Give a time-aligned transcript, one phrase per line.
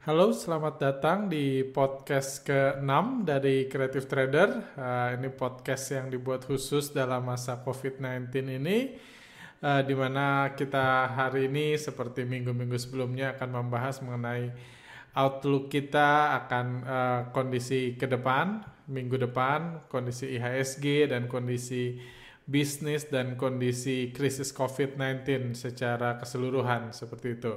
[0.00, 4.48] Halo, selamat datang di podcast ke-6 dari Creative Trader.
[4.72, 8.96] Uh, ini podcast yang dibuat khusus dalam masa COVID-19 ini,
[9.60, 14.48] uh, di mana kita hari ini seperti minggu-minggu sebelumnya akan membahas mengenai
[15.20, 22.00] outlook kita akan uh, kondisi ke depan, minggu depan, kondisi IHSG dan kondisi
[22.48, 27.52] bisnis dan kondisi krisis COVID-19 secara keseluruhan seperti itu.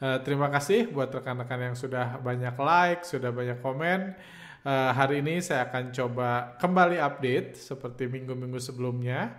[0.00, 4.16] Uh, terima kasih buat rekan-rekan yang sudah banyak like, sudah banyak komen.
[4.64, 9.36] Uh, hari ini saya akan coba kembali update seperti minggu-minggu sebelumnya.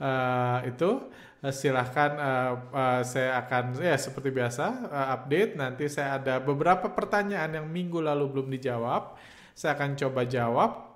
[0.00, 1.12] Uh, itu
[1.52, 5.60] silahkan uh, uh, saya akan ya seperti biasa uh, update.
[5.60, 9.12] Nanti saya ada beberapa pertanyaan yang minggu lalu belum dijawab.
[9.52, 10.88] Saya akan coba jawab.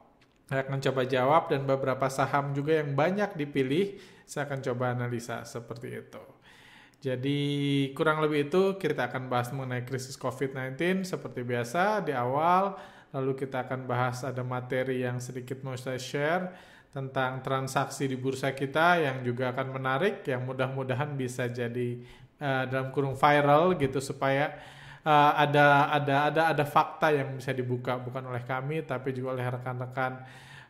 [0.48, 4.00] Saya akan coba jawab dan beberapa saham juga yang banyak dipilih.
[4.24, 6.24] Saya akan coba analisa seperti itu.
[7.02, 12.78] Jadi kurang lebih itu kita akan bahas mengenai krisis COVID-19 seperti biasa di awal.
[13.10, 16.54] Lalu kita akan bahas ada materi yang sedikit mau saya share
[16.94, 21.98] tentang transaksi di bursa kita yang juga akan menarik, yang mudah-mudahan bisa jadi
[22.38, 24.54] uh, dalam kurung viral gitu supaya
[25.02, 29.46] uh, ada ada ada ada fakta yang bisa dibuka bukan oleh kami tapi juga oleh
[29.46, 30.22] rekan-rekan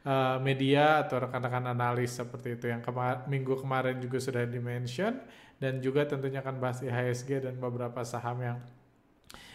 [0.04, 5.20] uh, media atau rekan-rekan analis seperti itu yang kemar minggu kemarin juga sudah dimention
[5.62, 8.58] dan juga tentunya akan bahas IHSG dan beberapa saham yang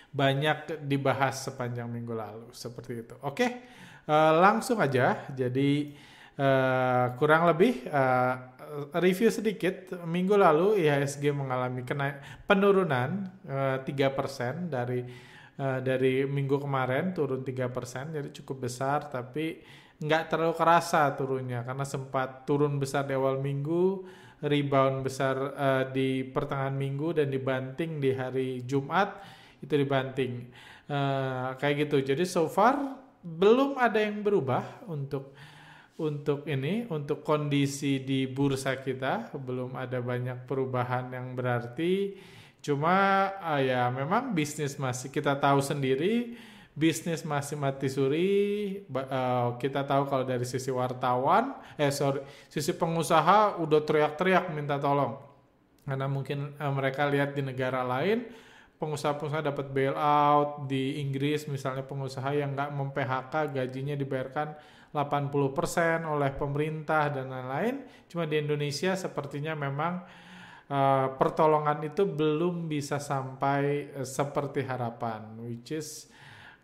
[0.08, 3.16] banyak dibahas sepanjang minggu lalu seperti itu.
[3.28, 3.68] Oke,
[4.08, 5.28] uh, langsung aja.
[5.36, 5.92] Jadi
[6.40, 8.56] uh, kurang lebih uh,
[9.04, 10.00] review sedikit.
[10.08, 15.04] Minggu lalu IHSG mengalami kena penurunan uh, 3% dari
[15.60, 19.60] uh, dari minggu kemarin turun 3%, jadi cukup besar tapi
[19.98, 24.06] nggak terlalu kerasa turunnya karena sempat turun besar di awal minggu
[24.44, 29.18] rebound besar uh, di pertengahan minggu dan dibanting di hari Jumat
[29.62, 30.54] itu dibanting.
[30.88, 32.14] Uh, kayak gitu.
[32.14, 32.78] Jadi so far
[33.26, 35.36] belum ada yang berubah untuk
[35.98, 39.34] untuk ini untuk kondisi di bursa kita.
[39.36, 42.14] Belum ada banyak perubahan yang berarti.
[42.62, 46.38] Cuma uh, ya memang bisnis masih kita tahu sendiri
[46.78, 48.30] bisnis masih mati suri.
[48.86, 55.18] Uh, kita tahu kalau dari sisi wartawan, eh sorry, sisi pengusaha udah teriak-teriak minta tolong.
[55.82, 58.30] Karena mungkin uh, mereka lihat di negara lain,
[58.78, 64.54] pengusaha-pengusaha dapat bailout di Inggris misalnya pengusaha yang nggak mem-PHK gajinya dibayarkan
[64.94, 67.90] 80% oleh pemerintah dan lain-lain.
[68.06, 70.06] Cuma di Indonesia sepertinya memang
[70.70, 76.06] uh, pertolongan itu belum bisa sampai uh, seperti harapan, which is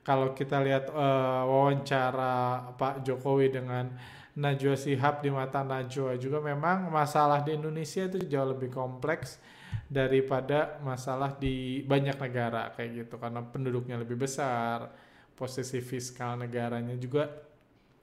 [0.03, 3.87] kalau kita lihat uh, wawancara Pak Jokowi dengan
[4.35, 9.39] Najwa Sihab di mata Najwa juga memang masalah di Indonesia itu jauh lebih kompleks
[9.87, 14.91] daripada masalah di banyak negara kayak gitu karena penduduknya lebih besar
[15.37, 17.29] posisi fiskal negaranya juga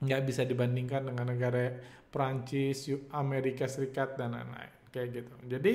[0.01, 1.77] nggak bisa dibandingkan dengan negara
[2.11, 5.33] Prancis, Amerika Serikat dan lain-lain kayak gitu.
[5.47, 5.73] Jadi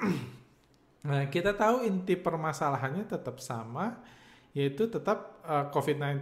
[1.08, 4.00] nah, kita tahu inti permasalahannya tetap sama
[4.56, 6.14] yaitu tetap uh, eh, COVID-19.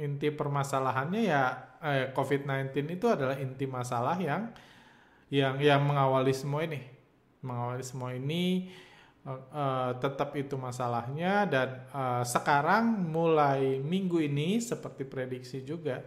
[0.00, 1.42] Inti permasalahannya ya
[1.82, 4.54] eh, COVID-19 itu adalah inti masalah yang
[5.30, 6.80] yang yang mengawali semua ini.
[7.42, 8.70] Mengawali semua ini
[9.26, 16.04] uh, uh, tetap itu masalahnya dan uh, sekarang mulai minggu ini seperti prediksi juga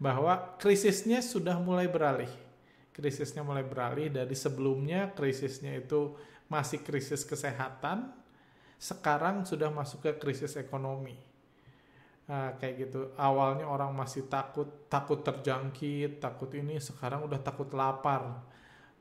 [0.00, 2.30] bahwa krisisnya sudah mulai beralih.
[2.96, 6.16] Krisisnya mulai beralih dari sebelumnya krisisnya itu
[6.48, 8.08] masih krisis kesehatan
[8.76, 11.16] sekarang sudah masuk ke krisis ekonomi.
[12.26, 13.00] Nah, kayak gitu.
[13.14, 18.42] Awalnya orang masih takut, takut terjangkit, takut ini, sekarang udah takut lapar,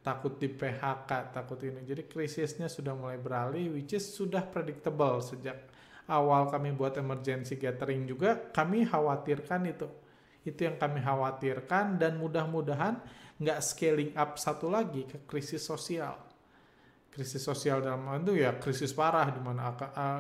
[0.06, 1.81] takut di PHK, takut ini.
[1.81, 5.58] Jadi krisisnya sudah mulai beralih, which is sudah predictable sejak
[6.06, 9.90] awal kami buat emergency gathering juga, kami khawatirkan itu.
[10.46, 13.02] Itu yang kami khawatirkan dan mudah-mudahan
[13.42, 16.16] nggak scaling up satu lagi ke krisis sosial
[17.16, 19.72] krisis sosial dalam itu ya krisis parah di mana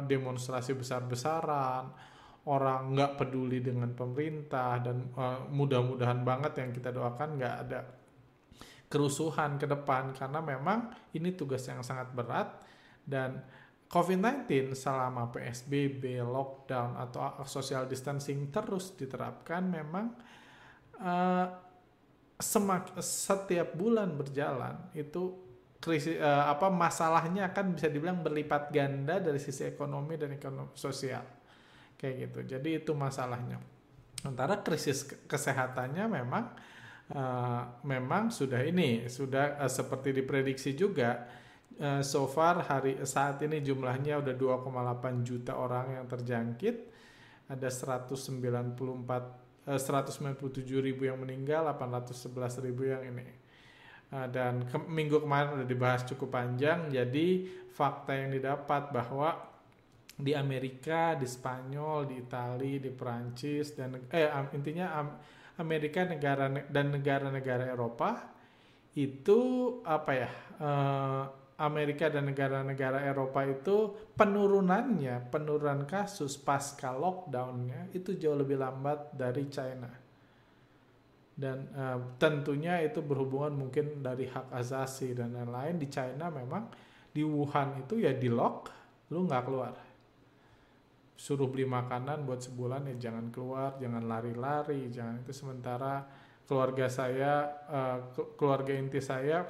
[0.07, 1.91] demonstrasi besar-besaran
[2.47, 7.81] orang nggak peduli dengan pemerintah dan uh, mudah-mudahan banget yang kita doakan nggak ada
[8.85, 12.63] kerusuhan ke depan karena memang ini tugas yang sangat berat.
[13.05, 13.37] Dan
[13.85, 20.05] COVID-19 selama PSBB, lockdown atau social distancing terus diterapkan memang
[21.01, 21.47] uh,
[22.41, 25.44] semak, setiap bulan berjalan itu
[25.85, 31.21] krisis uh, apa masalahnya akan bisa dibilang berlipat ganda dari sisi ekonomi dan ekonomi sosial.
[31.93, 32.57] Kayak gitu.
[32.57, 33.61] Jadi itu masalahnya.
[34.17, 36.45] Sementara krisis kesehatannya memang
[37.13, 41.29] uh, memang sudah ini sudah uh, seperti diprediksi juga
[41.77, 46.97] uh, so far hari saat ini jumlahnya udah 2,8 juta orang yang terjangkit.
[47.45, 47.69] Ada
[48.01, 48.73] 194
[49.69, 53.44] uh, 197 ribu yang meninggal 811 ribu yang ini
[54.31, 57.27] dan ke, minggu kemarin udah dibahas cukup panjang jadi
[57.75, 59.35] fakta yang didapat bahwa
[60.15, 65.03] di Amerika, di Spanyol, di Italia, di Perancis dan eh intinya
[65.59, 68.31] Amerika negara dan negara-negara Eropa
[68.95, 69.39] itu
[69.83, 70.31] apa ya
[70.63, 71.23] uh,
[71.59, 79.47] Amerika dan negara-negara Eropa itu penurunannya penurunan kasus pasca lockdownnya itu jauh lebih lambat dari
[79.51, 80.04] China
[81.35, 85.75] dan uh, tentunya itu berhubungan mungkin dari hak asasi dan lain-lain.
[85.75, 86.71] Di China memang
[87.11, 88.71] di Wuhan itu ya di lock
[89.11, 89.75] lu nggak keluar.
[91.15, 95.35] Suruh beli makanan buat sebulan ya jangan keluar jangan lari-lari jangan itu.
[95.35, 96.07] Sementara
[96.47, 97.99] keluarga saya uh,
[98.39, 99.43] keluarga inti saya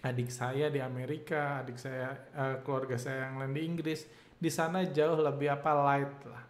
[0.00, 4.00] adik saya di Amerika adik saya uh, keluarga saya yang lain di Inggris
[4.38, 6.44] di sana jauh lebih apa light lah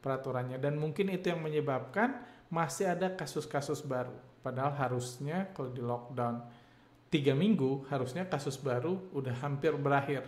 [0.00, 0.56] peraturannya.
[0.56, 4.14] Dan mungkin itu yang menyebabkan masih ada kasus-kasus baru.
[4.42, 6.46] Padahal harusnya kalau di lockdown
[7.10, 10.22] tiga minggu harusnya kasus baru udah hampir berakhir.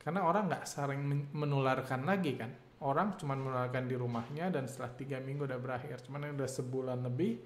[0.00, 1.02] Karena orang nggak sering
[1.34, 2.52] menularkan lagi kan.
[2.80, 6.00] Orang cuma menularkan di rumahnya dan setelah tiga minggu udah berakhir.
[6.04, 7.40] Cuman udah sebulan lebih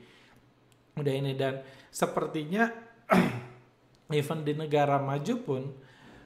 [0.99, 1.33] udah ini.
[1.35, 2.69] Dan sepertinya
[4.11, 5.63] even di negara maju pun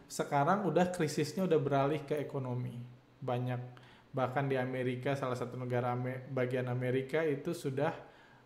[0.08, 2.76] sekarang udah krisisnya udah beralih ke ekonomi.
[3.24, 3.83] Banyak
[4.14, 5.92] bahkan di Amerika salah satu negara
[6.30, 7.90] bagian Amerika itu sudah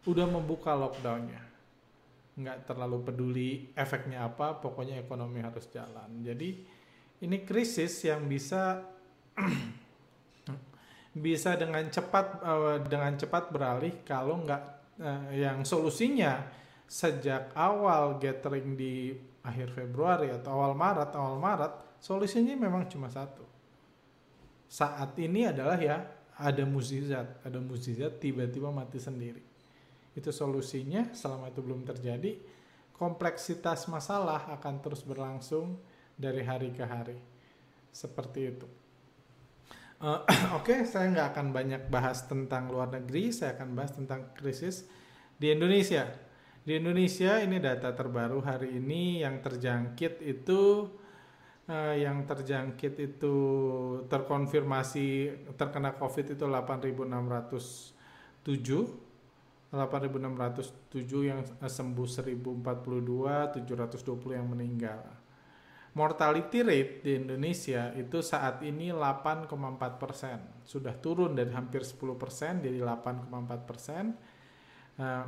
[0.08, 1.44] udah membuka lockdownnya
[2.38, 6.64] nggak terlalu peduli efeknya apa pokoknya ekonomi harus jalan jadi
[7.20, 8.80] ini krisis yang bisa
[11.28, 14.62] bisa dengan cepat uh, dengan cepat beralih kalau nggak
[15.02, 16.46] uh, yang solusinya
[16.88, 19.12] sejak awal gathering di
[19.44, 23.47] akhir Februari atau awal Maret, awal Maret, solusinya memang cuma satu.
[24.68, 26.04] Saat ini adalah ya
[26.38, 29.40] ada mukjizat, ada mukjizat tiba-tiba mati sendiri.
[30.12, 32.36] Itu solusinya selama itu belum terjadi,
[32.94, 35.80] kompleksitas masalah akan terus berlangsung
[36.14, 37.18] dari hari ke hari.
[37.90, 38.68] Seperti itu.
[39.98, 40.22] Uh,
[40.58, 44.86] Oke, okay, saya nggak akan banyak bahas tentang luar negeri, saya akan bahas tentang krisis
[45.34, 46.06] di Indonesia.
[46.62, 50.86] Di Indonesia ini data terbaru hari ini yang terjangkit itu
[51.68, 53.36] uh, yang terjangkit itu
[54.08, 59.06] terkonfirmasi terkena COVID itu 8.607
[59.68, 65.04] 8.607 yang sembuh 1042, 720 yang meninggal
[65.98, 69.50] mortality rate di Indonesia itu saat ini 8,4
[69.98, 74.14] persen, sudah turun dari hampir 10 persen jadi 8,4 persen.
[75.02, 75.26] Nah,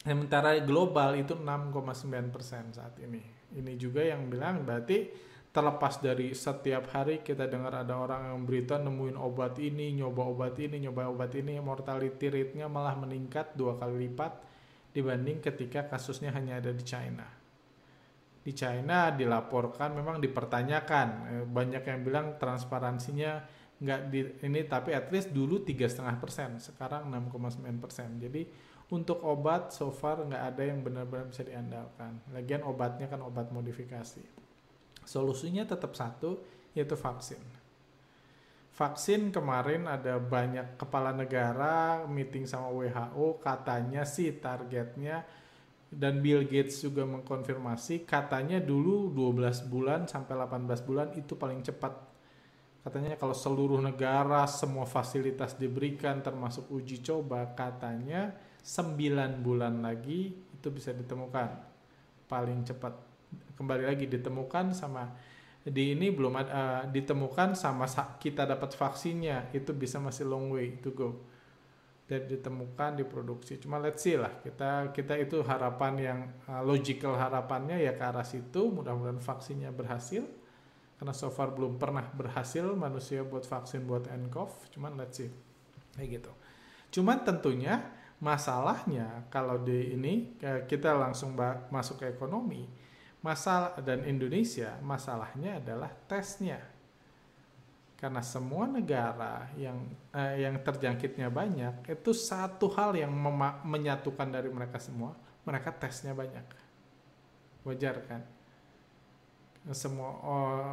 [0.00, 3.20] sementara global itu 6,9 persen saat ini.
[3.50, 8.78] Ini juga yang bilang berarti terlepas dari setiap hari kita dengar ada orang yang berita
[8.78, 14.06] nemuin obat ini, nyoba obat ini, nyoba obat ini, mortality rate-nya malah meningkat dua kali
[14.06, 14.38] lipat
[14.94, 17.26] dibanding ketika kasusnya hanya ada di China.
[18.40, 21.08] Di China dilaporkan memang dipertanyakan.
[21.34, 23.42] Eh, banyak yang bilang transparansinya
[23.80, 28.22] nggak di ini tapi at least dulu tiga setengah persen sekarang 6,9 persen.
[28.22, 28.46] Jadi
[28.94, 32.22] untuk obat so far nggak ada yang benar-benar bisa diandalkan.
[32.30, 34.39] Lagian obatnya kan obat modifikasi
[35.10, 36.38] solusinya tetap satu
[36.70, 37.42] yaitu vaksin
[38.70, 45.26] vaksin kemarin ada banyak kepala negara meeting sama WHO katanya sih targetnya
[45.90, 51.92] dan Bill Gates juga mengkonfirmasi katanya dulu 12 bulan sampai 18 bulan itu paling cepat.
[52.80, 60.68] Katanya kalau seluruh negara semua fasilitas diberikan termasuk uji coba katanya 9 bulan lagi itu
[60.70, 61.58] bisa ditemukan
[62.30, 63.09] paling cepat.
[63.56, 65.10] Kembali lagi ditemukan sama
[65.60, 67.84] di ini belum ada uh, ditemukan sama
[68.16, 71.20] kita dapat vaksinnya itu bisa masih long way to go.
[72.08, 73.60] Dan ditemukan diproduksi.
[73.60, 76.18] Cuma let's see lah kita kita itu harapan yang
[76.48, 80.24] uh, logical harapannya ya ke arah situ mudah-mudahan vaksinnya berhasil.
[80.96, 85.28] Karena so far belum pernah berhasil manusia buat vaksin buat nCoV cuman let's see.
[85.94, 86.32] Kayak gitu.
[86.98, 87.84] Cuman tentunya
[88.20, 91.36] masalahnya kalau di ini kita langsung
[91.72, 92.79] masuk ke ekonomi
[93.20, 96.60] masalah dan Indonesia masalahnya adalah tesnya.
[98.00, 99.76] Karena semua negara yang
[100.16, 103.12] eh, yang terjangkitnya banyak itu satu hal yang
[103.64, 105.12] menyatukan dari mereka semua
[105.44, 106.46] mereka tesnya banyak.
[107.68, 108.24] Wajar kan?
[109.76, 110.16] Semua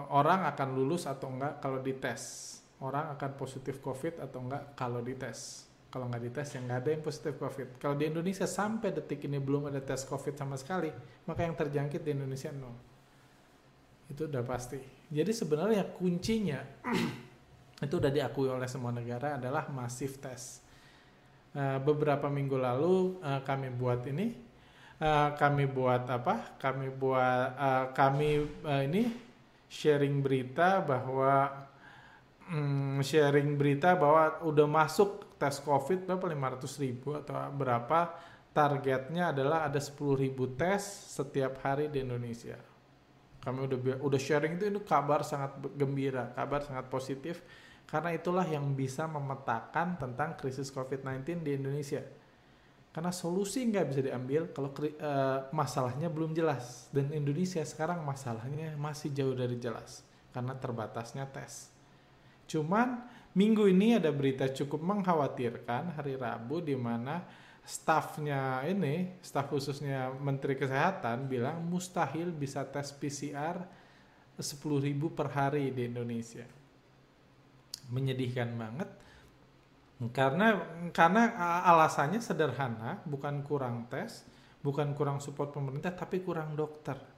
[0.07, 2.55] orang akan lulus atau enggak kalau dites.
[2.79, 7.03] Orang akan positif covid atau enggak kalau dites kalau nggak dites yang nggak ada yang
[7.03, 10.91] positif covid kalau di Indonesia sampai detik ini belum ada tes covid sama sekali
[11.27, 12.75] maka yang terjangkit di Indonesia nol
[14.07, 14.79] Itu udah pasti.
[15.11, 16.63] Jadi sebenarnya kuncinya
[17.85, 20.63] itu udah diakui oleh semua negara adalah masif tes.
[21.51, 24.31] Uh, beberapa minggu lalu uh, kami buat ini,
[25.03, 26.55] uh, kami buat apa?
[26.55, 27.51] Kami buat
[27.91, 28.47] kami
[28.87, 29.11] ini
[29.67, 31.67] sharing berita bahwa
[32.47, 36.25] um, sharing berita bahwa udah masuk tes COVID berapa
[36.57, 38.17] 500 ribu atau berapa
[38.51, 40.81] targetnya adalah ada 10.000 tes
[41.13, 42.57] setiap hari di Indonesia.
[43.37, 47.39] Kami udah udah sharing itu itu kabar sangat gembira, kabar sangat positif
[47.87, 52.03] karena itulah yang bisa memetakan tentang krisis COVID-19 di Indonesia.
[52.91, 59.13] Karena solusi nggak bisa diambil kalau uh, masalahnya belum jelas dan Indonesia sekarang masalahnya masih
[59.13, 60.01] jauh dari jelas
[60.33, 61.69] karena terbatasnya tes.
[62.49, 63.05] Cuman
[63.37, 67.21] minggu ini ada berita cukup mengkhawatirkan hari Rabu di mana
[67.61, 73.61] stafnya ini, staf khususnya Menteri Kesehatan bilang mustahil bisa tes PCR
[74.39, 76.47] 10.000 per hari di Indonesia.
[77.93, 78.89] Menyedihkan banget.
[80.13, 80.57] Karena
[80.95, 81.33] karena
[81.67, 84.25] alasannya sederhana, bukan kurang tes,
[84.63, 87.16] bukan kurang support pemerintah, tapi kurang dokter.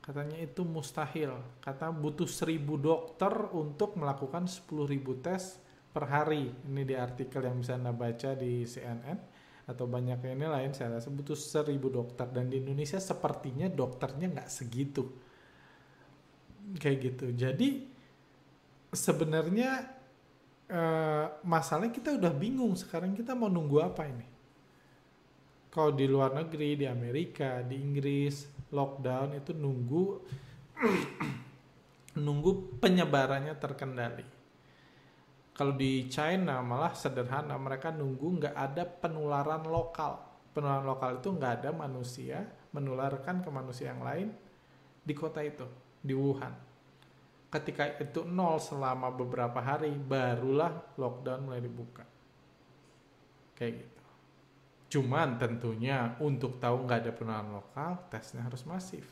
[0.00, 1.36] Katanya itu mustahil.
[1.60, 5.60] Kata butuh 1000 dokter untuk melakukan 10.000 tes
[5.92, 6.48] per hari.
[6.48, 9.18] Ini di artikel yang bisa anda baca di CNN
[9.68, 10.72] atau banyak ini lain.
[10.72, 12.26] Saya rasa butuh seribu dokter.
[12.32, 15.04] Dan di Indonesia sepertinya dokternya nggak segitu.
[16.80, 17.26] Kayak gitu.
[17.36, 17.68] Jadi
[18.90, 19.84] sebenarnya
[20.64, 22.72] eh, masalahnya kita udah bingung.
[22.72, 24.26] Sekarang kita mau nunggu apa ini?
[25.70, 30.02] Kalau di luar negeri di Amerika di Inggris lockdown itu nunggu
[32.24, 34.40] nunggu penyebarannya terkendali
[35.60, 40.16] kalau di China malah sederhana, mereka nunggu nggak ada penularan lokal.
[40.56, 44.32] Penularan lokal itu nggak ada manusia menularkan ke manusia yang lain
[45.04, 45.68] di kota itu,
[46.00, 46.56] di Wuhan.
[47.52, 52.08] Ketika itu nol selama beberapa hari, barulah lockdown mulai dibuka.
[53.52, 53.99] Kayak gitu.
[54.90, 59.06] Cuman tentunya untuk tahu nggak ada penularan lokal, tesnya harus masif.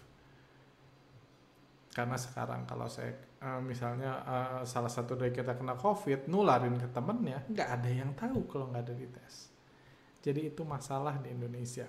[1.95, 6.87] Karena sekarang kalau saya uh, misalnya uh, salah satu dari kita kena covid nularin ke
[6.91, 9.51] temennya nggak ada yang tahu kalau nggak ada di tes
[10.19, 11.87] jadi itu masalah di Indonesia.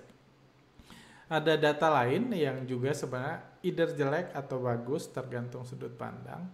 [1.30, 6.50] Ada data lain yang juga sebenarnya either jelek atau bagus tergantung sudut pandang.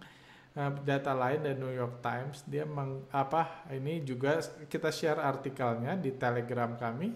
[0.57, 6.01] Uh, data lain dari New York Times dia meng, apa ini juga kita share artikelnya
[6.01, 7.13] di Telegram kami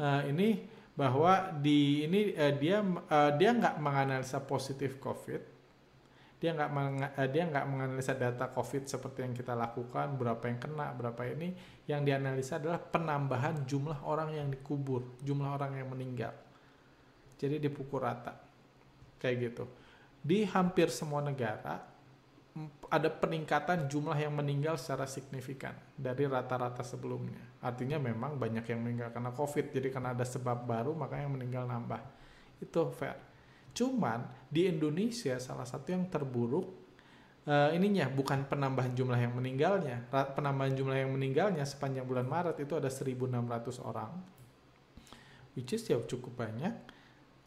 [0.00, 0.64] uh, ini
[0.96, 5.60] bahwa di ini uh, dia uh, dia nggak menganalisa positif COVID.
[6.40, 10.96] Dia nggak uh, dia nggak menganalisa data COVID seperti yang kita lakukan berapa yang kena
[10.96, 11.52] berapa ini.
[11.84, 16.32] Yang dianalisa adalah penambahan jumlah orang yang dikubur jumlah orang yang meninggal.
[17.36, 18.32] Jadi dipukul rata.
[19.20, 19.64] Kayak gitu.
[20.20, 21.89] Di hampir semua negara
[22.90, 29.14] ada peningkatan jumlah yang meninggal secara signifikan dari rata-rata sebelumnya artinya memang banyak yang meninggal
[29.14, 32.00] karena COVID jadi karena ada sebab baru makanya yang meninggal nambah
[32.60, 33.30] itu fair
[33.70, 36.66] Cuman di Indonesia salah satu yang terburuk
[37.46, 40.10] uh, ininya bukan penambahan jumlah yang meninggalnya.
[40.10, 43.30] Penambahan jumlah yang meninggalnya sepanjang bulan Maret itu ada 1.600
[43.86, 44.12] orang.
[45.54, 46.74] Which is ya cukup banyak.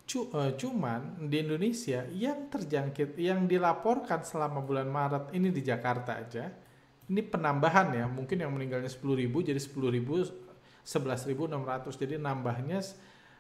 [0.04, 6.52] Eh, cuman di Indonesia yang terjangkit, yang dilaporkan selama bulan Maret ini di Jakarta aja,
[7.08, 10.44] ini penambahan ya, mungkin yang meninggalnya 10.000 jadi 10.000
[10.84, 12.84] 11.600 jadi nambahnya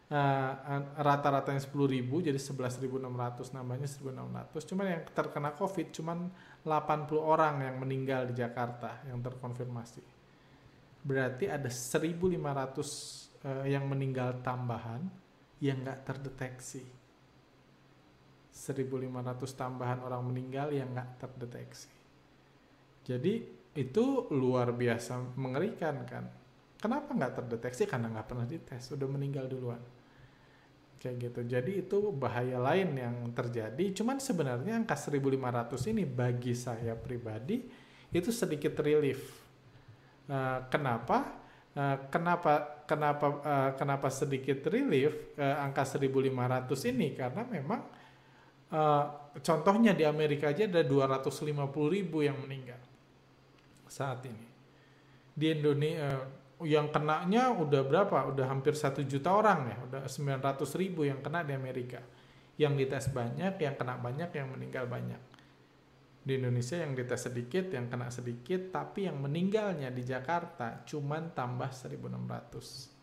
[0.08, 0.52] uh,
[0.96, 6.32] rata-ratanya 10.000 jadi 11.600 namanya 1.600 cuman yang terkena covid cuman
[6.64, 10.00] 80 orang yang meninggal di Jakarta yang terkonfirmasi.
[11.04, 12.24] Berarti ada 1.500
[13.44, 15.23] uh, yang meninggal tambahan
[15.64, 16.84] yang nggak terdeteksi.
[18.54, 19.10] 1.500
[19.56, 21.90] tambahan orang meninggal yang nggak terdeteksi.
[23.08, 23.34] Jadi
[23.74, 26.28] itu luar biasa mengerikan kan?
[26.78, 27.88] Kenapa nggak terdeteksi?
[27.88, 29.80] Karena nggak pernah dites sudah meninggal duluan.
[31.00, 31.42] Kayak gitu.
[31.48, 33.96] Jadi itu bahaya lain yang terjadi.
[33.96, 37.64] Cuman sebenarnya angka 1500 ini bagi saya pribadi
[38.14, 39.42] itu sedikit relief.
[40.28, 41.43] Uh, kenapa
[41.78, 47.82] uh, kenapa kenapa uh, kenapa sedikit relief uh, angka 1500 ini karena memang
[48.74, 49.06] uh,
[49.40, 51.50] contohnya di Amerika aja ada 250
[51.90, 52.80] ribu yang meninggal
[53.88, 54.48] saat ini
[55.34, 58.18] di Indonesia yang kenanya udah berapa?
[58.32, 62.00] Udah hampir satu juta orang ya, udah 900 ribu yang kena di Amerika.
[62.56, 65.20] Yang dites banyak, yang kena banyak, yang meninggal banyak.
[66.24, 71.68] Di Indonesia yang dites sedikit, yang kena sedikit, tapi yang meninggalnya di Jakarta cuman tambah
[71.68, 72.96] 1600.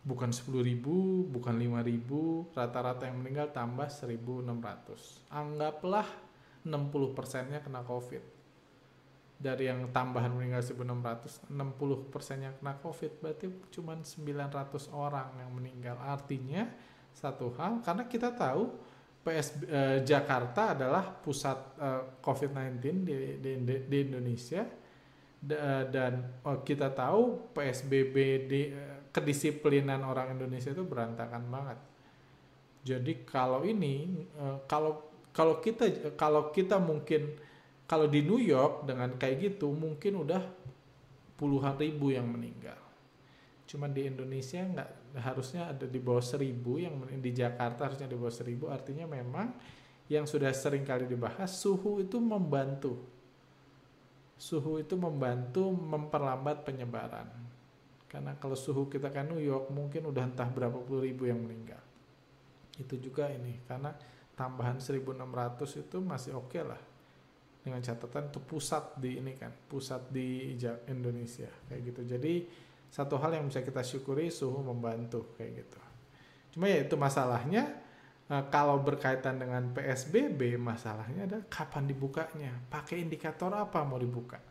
[0.00, 0.80] bukan 10.000
[1.28, 6.08] bukan 5.000 rata-rata yang meninggal tambah 1.600 anggaplah
[6.64, 8.20] 60 persennya kena covid.
[9.40, 15.96] Dari yang tambahan meninggal 1.600 60 persennya kena covid berarti cuma 900 orang yang meninggal.
[15.96, 16.68] Artinya
[17.12, 18.76] satu hal karena kita tahu
[19.20, 23.52] PS eh, Jakarta adalah pusat eh, COVID-19 di, di,
[23.84, 24.64] di Indonesia
[25.40, 31.78] dan oh, kita tahu PSBB di eh, kedisiplinan orang Indonesia itu berantakan banget.
[32.84, 37.40] Jadi kalau ini eh, kalau kalau kita kalau kita mungkin
[37.88, 40.44] kalau di New York dengan kayak gitu mungkin udah
[41.40, 42.76] puluhan ribu yang meninggal.
[43.64, 48.30] Cuman di Indonesia nggak harusnya ada di bawah seribu yang di Jakarta harusnya di bawah
[48.30, 49.50] seribu artinya memang
[50.06, 52.98] yang sudah sering kali dibahas suhu itu membantu
[54.38, 57.40] suhu itu membantu memperlambat penyebaran
[58.10, 61.78] karena kalau suhu kita kan New York mungkin udah entah berapa puluh ribu yang meninggal.
[62.74, 63.94] Itu juga ini karena
[64.34, 65.14] tambahan 1600
[65.86, 66.82] itu masih oke okay lah.
[67.62, 70.58] Dengan catatan itu pusat di ini kan, pusat di
[70.90, 72.02] Indonesia kayak gitu.
[72.02, 72.34] Jadi
[72.90, 75.78] satu hal yang bisa kita syukuri suhu membantu kayak gitu.
[76.50, 77.70] Cuma ya itu masalahnya
[78.26, 84.42] eh, kalau berkaitan dengan PSBB masalahnya adalah kapan dibukanya, pakai indikator apa mau dibuka?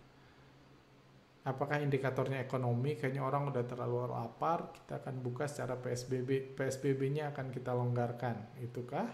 [1.43, 7.48] Apakah indikatornya ekonomi kayaknya orang udah terlalu lapar kita akan buka secara PSBB PSBB-nya akan
[7.51, 9.08] kita longgarkan itukah?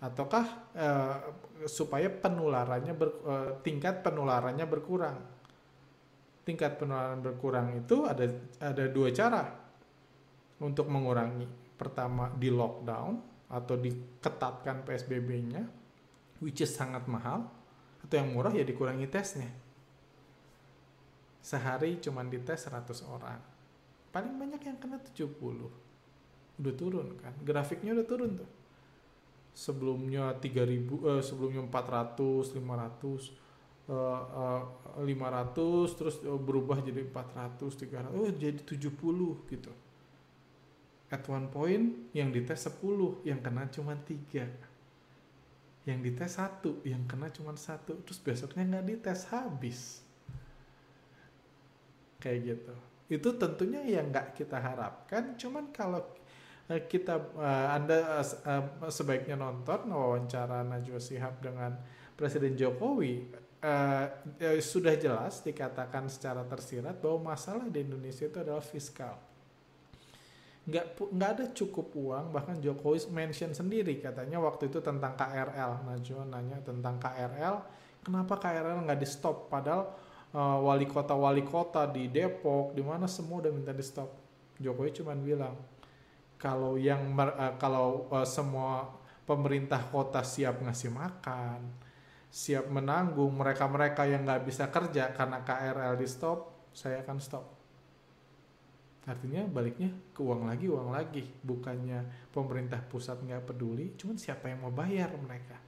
[0.00, 1.16] Ataukah uh,
[1.68, 5.39] supaya penularannya ber, uh, tingkat penularannya berkurang
[6.50, 8.26] tingkat penularan berkurang itu ada
[8.58, 9.54] ada dua cara
[10.58, 11.46] untuk mengurangi.
[11.78, 13.14] Pertama di lockdown
[13.46, 15.62] atau diketatkan PSBB-nya
[16.42, 17.46] which is sangat mahal
[18.02, 19.46] atau yang murah ya dikurangi tesnya.
[21.40, 23.40] Sehari cuma dites 100 orang.
[24.10, 25.38] Paling banyak yang kena 70
[26.60, 27.32] udah turun kan?
[27.46, 28.50] Grafiknya udah turun tuh.
[29.54, 33.49] Sebelumnya 3000 eh, sebelumnya 400 500
[33.90, 34.62] uh,
[34.94, 39.72] uh, 500 terus uh, berubah jadi 400 300 oh jadi 70 gitu.
[41.10, 47.34] At one point yang dites 10 yang kena cuma 3 yang dites satu yang kena
[47.34, 47.98] cuma satu.
[48.06, 50.06] Terus besoknya nggak dites habis.
[52.22, 52.74] Kayak gitu.
[53.10, 55.98] Itu tentunya yang nggak kita harapkan cuman kalau
[56.70, 57.34] eh, kita
[57.74, 58.22] anda
[58.86, 61.74] sebaiknya nonton wawancara Najwa Shihab dengan
[62.14, 68.64] Presiden Jokowi uh, uh, sudah jelas dikatakan secara tersirat bahwa masalah di Indonesia itu adalah
[68.64, 69.16] fiskal.
[70.68, 76.24] Nggak nggak ada cukup uang bahkan Jokowi mention sendiri katanya waktu itu tentang KRL Najwa
[76.28, 77.56] nanya tentang KRL
[78.04, 79.88] kenapa KRL nggak di stop padahal
[80.36, 84.12] uh, wali kota wali kota di Depok di mana semua udah minta di stop
[84.60, 85.56] Jokowi cuma bilang
[86.36, 88.94] kalau yang uh, kalau uh, semua
[89.24, 91.89] pemerintah kota siap ngasih makan
[92.30, 97.44] siap menanggung mereka-mereka yang nggak bisa kerja karena KRL di stop saya akan stop
[99.10, 104.62] artinya baliknya ke uang lagi uang lagi bukannya pemerintah pusat nggak peduli cuman siapa yang
[104.62, 105.58] mau bayar mereka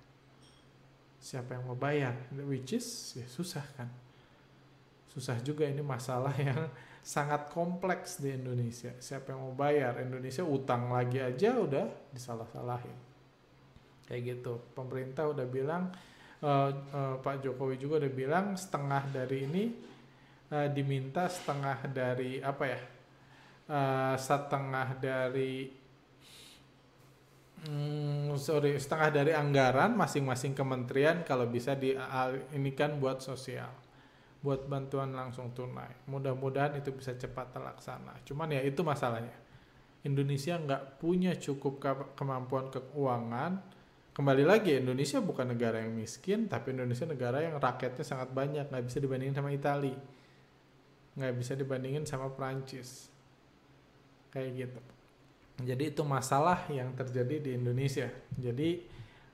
[1.18, 2.14] siapa yang mau bayar
[2.46, 2.86] which is
[3.18, 3.90] ya susah kan
[5.10, 6.70] susah juga ini masalah yang
[7.02, 8.94] sangat kompleks di Indonesia.
[9.02, 9.98] Siapa yang mau bayar?
[10.00, 12.94] Indonesia utang lagi aja udah disalah-salahin.
[14.06, 14.62] Kayak gitu.
[14.72, 15.90] Pemerintah udah bilang,
[16.42, 19.64] uh, uh, Pak Jokowi juga udah bilang setengah dari ini
[20.50, 22.80] uh, diminta setengah dari apa ya?
[23.62, 25.70] Uh, setengah dari
[27.64, 31.94] hmm, sorry setengah dari anggaran masing-masing kementerian kalau bisa di
[32.52, 33.70] ini kan buat sosial
[34.42, 36.02] buat bantuan langsung tunai.
[36.10, 38.18] Mudah-mudahan itu bisa cepat terlaksana.
[38.26, 39.38] Cuman ya itu masalahnya.
[40.02, 41.78] Indonesia nggak punya cukup
[42.18, 43.62] kemampuan keuangan.
[44.12, 48.84] Kembali lagi, Indonesia bukan negara yang miskin, tapi Indonesia negara yang rakyatnya sangat banyak, nggak
[48.84, 49.96] bisa dibandingin sama Italia,
[51.16, 53.08] nggak bisa dibandingin sama Prancis,
[54.28, 54.80] kayak gitu.
[55.64, 58.12] Jadi itu masalah yang terjadi di Indonesia.
[58.36, 58.84] Jadi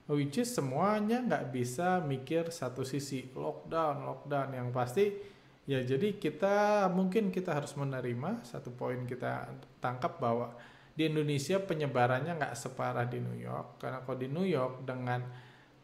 [0.07, 3.27] which is semuanya nggak bisa mikir satu sisi.
[3.35, 4.55] Lockdown lockdown.
[4.55, 5.05] Yang pasti
[5.67, 9.47] ya jadi kita mungkin kita harus menerima satu poin kita
[9.83, 10.55] tangkap bahwa
[10.99, 15.23] di Indonesia penyebarannya nggak separah di New York karena kalau di New York dengan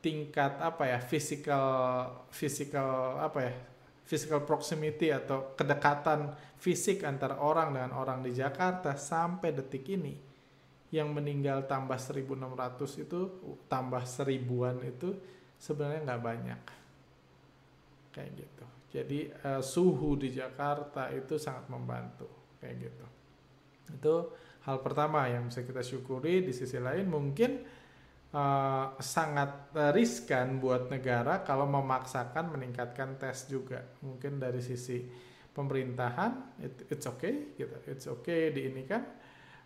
[0.04, 1.64] tingkat apa ya physical
[2.28, 3.54] physical apa ya
[4.04, 10.20] physical proximity atau kedekatan fisik antara orang dengan orang di Jakarta sampai detik ini
[10.92, 13.20] yang meninggal tambah 1600 itu
[13.72, 15.16] tambah seribuan itu
[15.58, 16.62] sebenarnya nggak banyak.
[18.14, 18.66] Kayak gitu.
[18.96, 22.30] Jadi uh, suhu di Jakarta itu sangat membantu
[22.62, 23.06] kayak gitu.
[23.92, 24.16] Itu
[24.66, 26.42] hal pertama yang bisa kita syukuri.
[26.42, 27.62] Di sisi lain mungkin
[28.34, 33.86] uh, sangat riskan buat negara kalau memaksakan meningkatkan tes juga.
[34.02, 35.06] Mungkin dari sisi
[35.56, 37.78] pemerintahan it, it's okay gitu.
[37.86, 39.06] It's okay di ini kan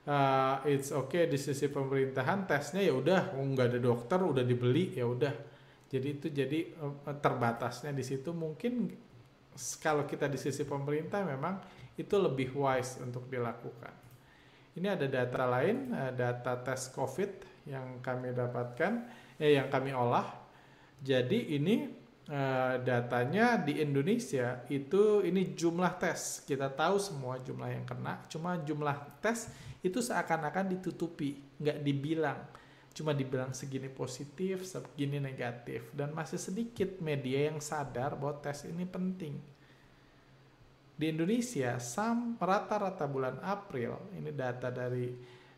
[0.05, 4.95] uh, it's okay di sisi pemerintahan tesnya ya udah oh, nggak ada dokter udah dibeli
[4.97, 5.33] ya udah
[5.89, 8.89] jadi itu jadi uh, terbatasnya di situ mungkin
[9.81, 11.59] kalau kita di sisi pemerintah memang
[11.99, 14.08] itu lebih wise untuk dilakukan
[14.79, 18.91] ini ada data lain uh, data tes covid yang kami dapatkan
[19.35, 20.25] eh yang kami olah.
[20.99, 21.87] Jadi ini
[22.31, 26.47] uh, datanya di Indonesia itu ini jumlah tes.
[26.47, 29.51] Kita tahu semua jumlah yang kena cuma jumlah tes
[29.83, 32.39] itu seakan-akan ditutupi nggak dibilang.
[32.95, 35.91] Cuma dibilang segini positif segini negatif.
[35.91, 39.58] Dan masih sedikit media yang sadar bahwa tes ini penting
[40.99, 45.07] di Indonesia sam rata-rata bulan April ini data dari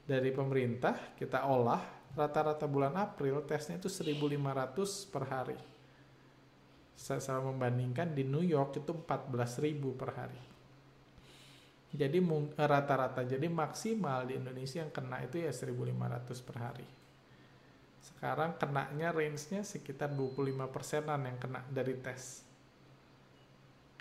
[0.06, 1.82] dari pemerintah kita olah
[2.14, 5.58] rata-rata bulan April tesnya itu 1500 per hari
[7.02, 10.42] saya salah membandingkan di New York itu 14.000 per hari.
[11.92, 12.22] Jadi
[12.56, 16.88] rata-rata jadi maksimal di Indonesia yang kena itu ya 1.500 per hari.
[18.06, 22.46] Sekarang kenanya range-nya sekitar 25 persenan yang kena dari tes.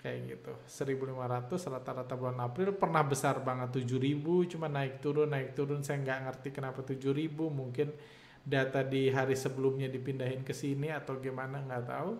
[0.01, 0.53] Kayak gitu.
[0.65, 6.19] 1.500 rata-rata bulan April pernah besar banget 7.000 cuma naik turun naik turun saya nggak
[6.25, 7.93] ngerti kenapa 7.000 mungkin
[8.41, 12.11] data di hari sebelumnya dipindahin ke sini atau gimana nggak tahu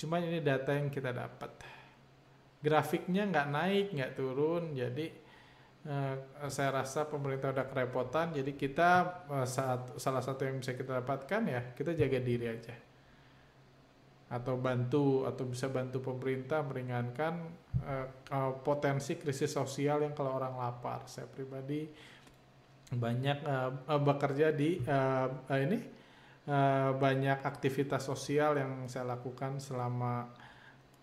[0.00, 1.52] Cuma ini data yang kita dapat.
[2.64, 5.12] Grafiknya nggak naik, nggak turun, jadi
[5.84, 6.16] uh,
[6.48, 8.32] saya rasa pemerintah udah kerepotan.
[8.32, 12.72] Jadi kita uh, saat salah satu yang bisa kita dapatkan ya kita jaga diri aja.
[14.30, 17.34] Atau bantu atau bisa bantu pemerintah meringankan
[17.82, 21.10] uh, uh, potensi krisis sosial yang kalau orang lapar.
[21.10, 21.90] Saya pribadi
[22.90, 25.78] banyak uh, bekerja di uh, uh, ini
[26.50, 30.30] uh, banyak aktivitas sosial yang saya lakukan selama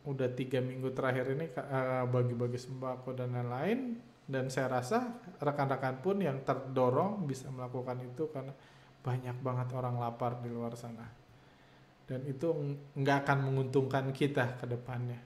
[0.07, 6.19] udah tiga minggu terakhir ini uh, bagi-bagi sembako dan lain-lain dan saya rasa rekan-rekan pun
[6.19, 8.51] yang terdorong bisa melakukan itu karena
[8.99, 11.26] banyak banget orang lapar di luar sana
[12.07, 12.47] dan itu
[12.95, 15.19] nggak akan menguntungkan kita ke depannya.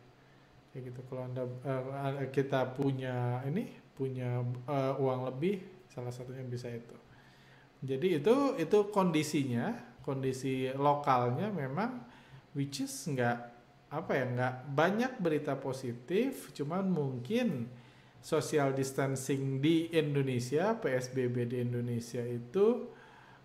[0.74, 1.00] Kayak gitu.
[1.06, 5.62] Kalau anda uh, kita punya ini punya uh, uang lebih
[5.94, 6.98] salah satunya bisa itu.
[7.86, 12.02] Jadi itu itu kondisinya kondisi lokalnya memang
[12.58, 13.38] which is nggak
[13.94, 16.50] apa ya nggak banyak berita positif.
[16.58, 17.70] Cuman mungkin
[18.22, 22.90] social distancing di Indonesia PSBB di Indonesia itu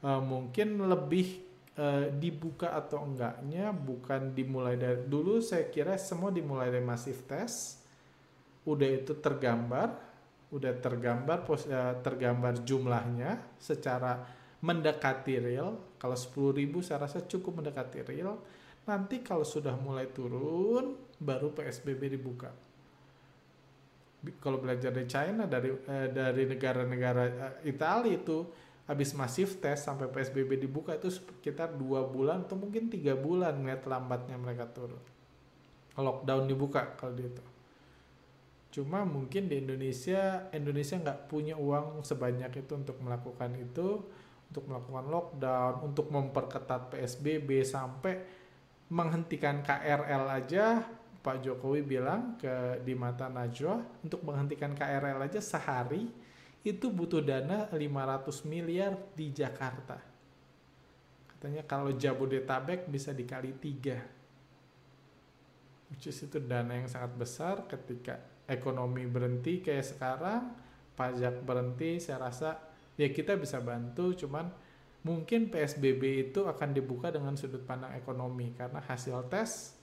[0.04, 1.45] uh, mungkin lebih
[1.76, 7.80] uh, dibuka atau enggaknya bukan dimulai dari dulu saya kira semua dimulai dari masif tes
[8.66, 9.94] udah itu tergambar
[10.50, 14.24] udah tergambar uh, tergambar jumlahnya secara
[14.62, 15.96] mendekati real.
[16.00, 18.40] Kalau 10 ribu saya rasa cukup mendekati real.
[18.86, 22.50] Nanti kalau sudah mulai turun baru PSBB dibuka.
[24.42, 28.38] Kalau belajar dari China dari eh, dari negara-negara eh, Italia itu
[28.86, 33.82] habis masif tes sampai PSBB dibuka itu sekitar dua bulan atau mungkin tiga bulan ngeliat
[33.86, 35.02] lambatnya mereka turun.
[35.98, 37.42] Lockdown dibuka kalau itu.
[38.70, 44.04] Cuma mungkin di Indonesia Indonesia nggak punya uang sebanyak itu untuk melakukan itu
[44.46, 48.22] untuk melakukan lockdown, untuk memperketat PSBB sampai
[48.86, 50.86] menghentikan KRL aja
[51.26, 56.06] Pak Jokowi bilang ke di mata Najwa untuk menghentikan KRL aja sehari
[56.66, 60.02] itu butuh dana 500 miliar di Jakarta.
[61.30, 64.02] Katanya kalau Jabodetabek bisa dikali tiga.
[65.94, 68.18] Which is itu dana yang sangat besar ketika
[68.50, 70.50] ekonomi berhenti kayak sekarang,
[70.98, 72.58] pajak berhenti, saya rasa
[72.98, 74.50] ya kita bisa bantu cuman
[75.06, 79.78] mungkin PSBB itu akan dibuka dengan sudut pandang ekonomi karena hasil tes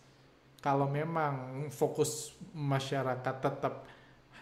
[0.60, 3.88] kalau memang fokus masyarakat tetap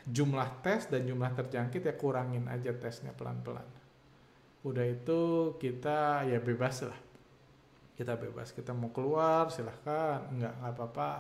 [0.07, 3.65] jumlah tes dan jumlah terjangkit ya kurangin aja tesnya pelan-pelan.
[4.65, 6.99] Udah itu kita ya bebas lah.
[7.97, 10.25] Kita bebas kita mau keluar silahkan.
[10.33, 11.11] Nggak nggak apa-apa.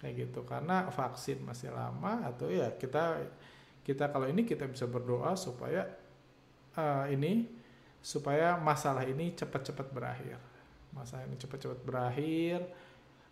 [0.00, 0.40] Kayak gitu.
[0.48, 3.20] Karena vaksin masih lama atau ya kita
[3.84, 5.88] kita kalau ini kita bisa berdoa supaya
[6.76, 7.48] uh, ini
[8.00, 10.40] supaya masalah ini cepat-cepat berakhir.
[10.96, 12.64] Masalah ini cepat-cepat berakhir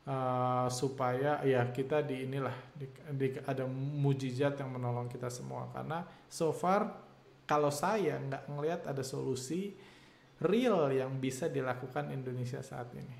[0.09, 6.09] uh, supaya ya kita di inilah di, di, ada mujizat yang menolong kita semua karena
[6.33, 7.05] so far
[7.44, 9.77] kalau saya nggak ngelihat ada solusi
[10.44, 13.18] real yang bisa dilakukan Indonesia saat ini.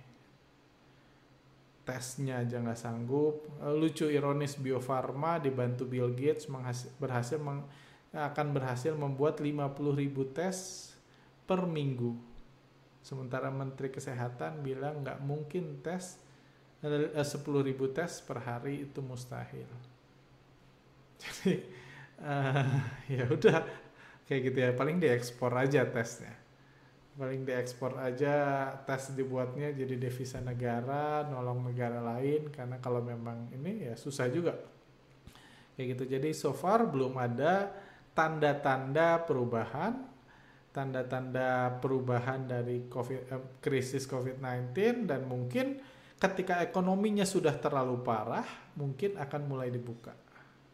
[1.83, 3.48] Tesnya aja nggak sanggup.
[3.72, 6.44] Lucu ironis Bio Farma dibantu Bill Gates
[7.01, 7.64] berhasil meng,
[8.12, 10.57] akan berhasil membuat 50.000 tes
[11.48, 12.12] per minggu.
[13.01, 16.20] Sementara Menteri Kesehatan bilang nggak mungkin tes
[16.78, 19.66] 10.000 eh, tes per hari itu mustahil.
[21.22, 21.58] Jadi
[22.22, 22.78] uh,
[23.10, 23.66] ya udah
[24.30, 24.70] kayak gitu ya.
[24.78, 26.34] Paling diekspor aja tesnya.
[27.18, 28.34] Paling diekspor aja
[28.86, 34.54] tes dibuatnya jadi devisa negara nolong negara lain karena kalau memang ini ya susah juga.
[35.74, 36.04] Kayak gitu.
[36.14, 37.74] Jadi so far belum ada
[38.14, 40.06] tanda-tanda perubahan.
[40.70, 45.82] Tanda-tanda perubahan dari COVID, eh, krisis COVID-19 dan mungkin
[46.18, 50.14] ketika ekonominya sudah terlalu parah mungkin akan mulai dibuka.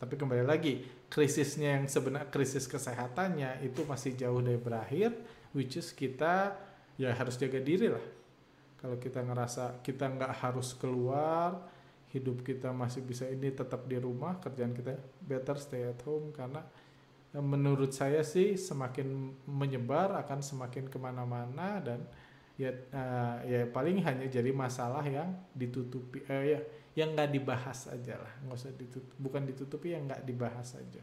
[0.01, 5.15] Tapi kembali lagi krisisnya yang sebenarnya krisis kesehatannya itu masih jauh dari berakhir
[5.53, 6.57] which is kita
[6.97, 8.05] ya harus jaga diri lah.
[8.81, 11.57] Kalau kita ngerasa kita nggak harus keluar
[12.15, 16.63] hidup kita masih bisa ini tetap di rumah kerjaan kita better stay at home karena
[17.35, 22.07] ya, menurut saya sih semakin menyebar akan semakin ke mana-mana dan
[22.55, 25.27] ya uh, ya paling hanya jadi masalah yang
[25.59, 26.61] ditutupi uh, ya
[26.95, 28.33] yang nggak dibahas aja lah.
[28.47, 31.03] Nggak usah ditutup bukan ditutupi yang nggak dibahas aja.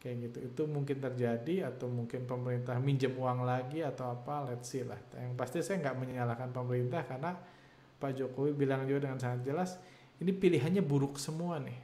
[0.00, 0.38] Kayak gitu.
[0.48, 4.96] Itu mungkin terjadi atau mungkin pemerintah minjem uang lagi atau apa let's see lah.
[5.12, 7.36] Yang pasti saya nggak menyalahkan pemerintah karena
[8.00, 9.76] Pak Jokowi bilang juga dengan sangat jelas
[10.20, 11.76] ini pilihannya buruk semua nih.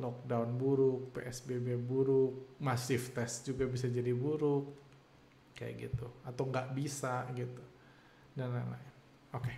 [0.00, 4.72] Lockdown buruk PSBB buruk masif tes juga bisa jadi buruk
[5.60, 7.60] kayak gitu atau nggak bisa gitu
[8.32, 8.92] dan lain-lain
[9.36, 9.56] oke okay.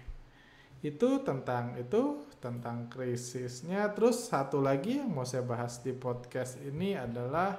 [0.83, 3.87] itu tentang itu tentang krisisnya.
[3.95, 7.55] Terus satu lagi yang mau saya bahas di podcast ini adalah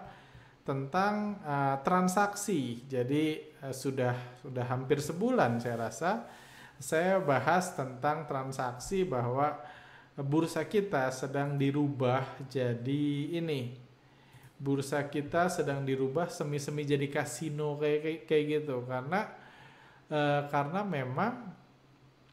[0.67, 2.83] tentang uh, transaksi.
[2.83, 6.11] Jadi uh, sudah sudah hampir sebulan saya rasa
[6.83, 9.55] saya bahas tentang transaksi bahwa
[10.19, 13.82] bursa kita sedang dirubah jadi ini.
[14.63, 18.87] Bursa kita sedang dirubah semi-semi jadi kasino kayak kayak, gitu.
[18.87, 19.27] Karena
[20.07, 21.51] uh, karena memang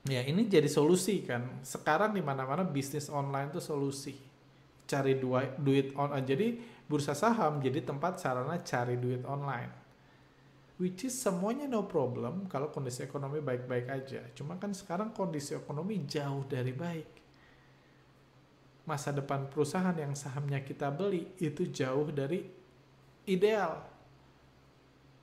[0.06, 1.58] ya ini jadi solusi kan.
[1.66, 4.14] Sekarang di mana mana bisnis online itu solusi.
[4.86, 6.54] Cari duit duit on eh, jadi
[6.86, 9.74] bursa saham jadi tempat sarana cari duit online.
[10.78, 14.22] Which is semuanya no problem kalau kondisi ekonomi baik-baik aja.
[14.38, 17.19] Cuma kan sekarang kondisi ekonomi jauh dari baik
[18.88, 22.42] masa depan perusahaan yang sahamnya kita beli itu jauh dari
[23.28, 23.90] ideal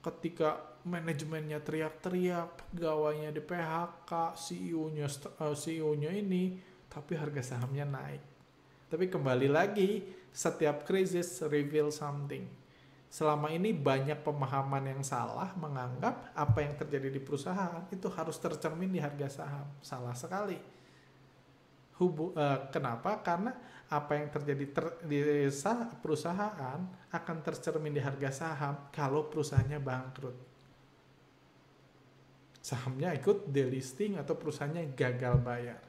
[0.02, 6.56] ketika manajemennya teriak-teriak, pegawainya di PHK, CEO-nya eh, CEO-nya ini,
[6.88, 8.24] tapi harga sahamnya naik.
[8.88, 12.48] Tapi kembali lagi, setiap krisis reveal something.
[13.12, 18.92] Selama ini banyak pemahaman yang salah menganggap apa yang terjadi di perusahaan itu harus tercermin
[18.92, 19.68] di harga saham.
[19.84, 20.60] Salah sekali.
[21.98, 23.20] Hubu, uh, kenapa?
[23.26, 23.54] Karena
[23.88, 25.48] apa yang terjadi ter, di
[26.04, 26.80] perusahaan
[27.10, 30.38] akan tercermin di harga saham kalau perusahaannya bangkrut
[32.68, 35.80] sahamnya ikut delisting atau perusahaannya gagal bayar.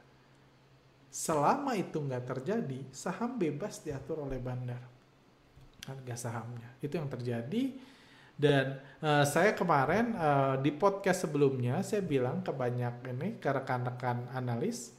[1.11, 4.79] Selama itu nggak terjadi, saham bebas diatur oleh bandar
[5.89, 6.79] harga sahamnya.
[6.79, 7.75] Itu yang terjadi.
[8.39, 14.31] Dan uh, saya kemarin uh, di podcast sebelumnya saya bilang ke banyak ini ke rekan-rekan
[14.31, 14.95] analis,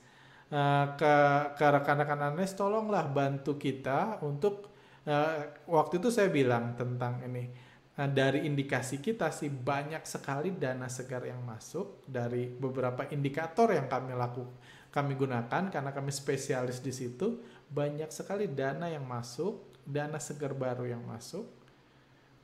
[0.53, 1.15] uh, ke
[1.57, 4.69] ke rekan-rekan analis tolonglah bantu kita untuk
[5.07, 10.87] uh, waktu itu saya bilang tentang ini Nah, dari indikasi kita sih banyak sekali dana
[10.87, 14.55] segar yang masuk dari beberapa indikator yang kami lakukan,
[14.87, 17.43] kami gunakan karena kami spesialis di situ.
[17.67, 21.43] Banyak sekali dana yang masuk, dana segar baru yang masuk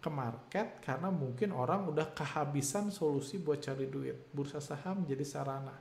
[0.04, 4.28] ke market karena mungkin orang udah kehabisan solusi buat cari duit.
[4.36, 5.80] Bursa saham jadi sarana.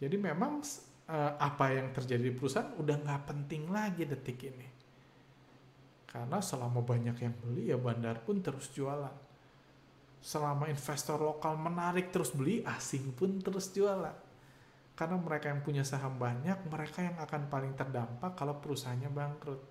[0.00, 0.64] Jadi memang
[1.08, 4.74] eh, apa yang terjadi di perusahaan udah nggak penting lagi detik ini
[6.14, 9.10] karena selama banyak yang beli ya bandar pun terus jualan.
[10.22, 14.14] Selama investor lokal menarik terus beli, asing pun terus jualan.
[14.94, 19.62] Karena mereka yang punya saham banyak, mereka yang akan paling terdampak kalau perusahaannya bangkrut.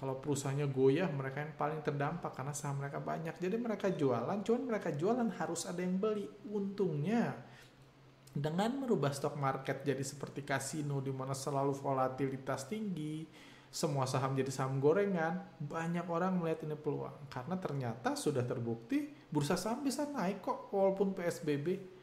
[0.00, 3.36] Kalau perusahaannya goyah, mereka yang paling terdampak karena saham mereka banyak.
[3.36, 6.24] Jadi mereka jualan, cuman mereka jualan harus ada yang beli.
[6.48, 7.36] Untungnya,
[8.32, 13.24] dengan merubah stok market jadi seperti kasino di mana selalu volatilitas tinggi,
[13.68, 17.28] semua saham jadi saham gorengan, banyak orang melihat ini peluang.
[17.28, 21.96] Karena ternyata sudah terbukti bursa saham bisa naik kok walaupun PSBB.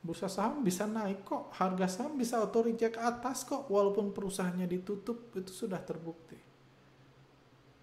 [0.00, 5.28] Bursa saham bisa naik kok, harga saham bisa auto reject atas kok walaupun perusahaannya ditutup,
[5.36, 6.40] itu sudah terbukti.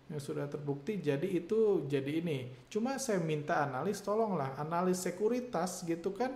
[0.09, 2.49] Ya sudah terbukti, jadi itu jadi ini.
[2.73, 6.33] Cuma saya minta analis, tolonglah analis sekuritas gitu kan,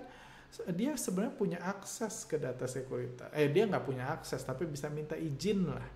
[0.76, 3.32] dia sebenarnya punya akses ke data sekuritas.
[3.32, 5.88] Eh dia nggak punya akses, tapi bisa minta izin lah.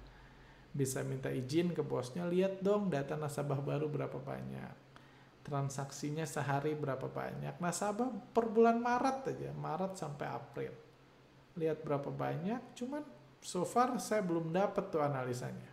[0.71, 4.87] Bisa minta izin ke bosnya lihat dong data nasabah baru berapa banyak.
[5.43, 7.59] Transaksinya sehari berapa banyak.
[7.59, 10.73] Nasabah per bulan Maret aja Maret sampai April.
[11.59, 13.03] Lihat berapa banyak cuman
[13.43, 15.67] so far saya belum dapat tuh analisanya.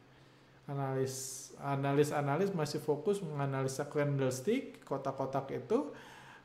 [0.67, 5.95] Analis analis analis masih fokus menganalisa candlestick kotak-kotak itu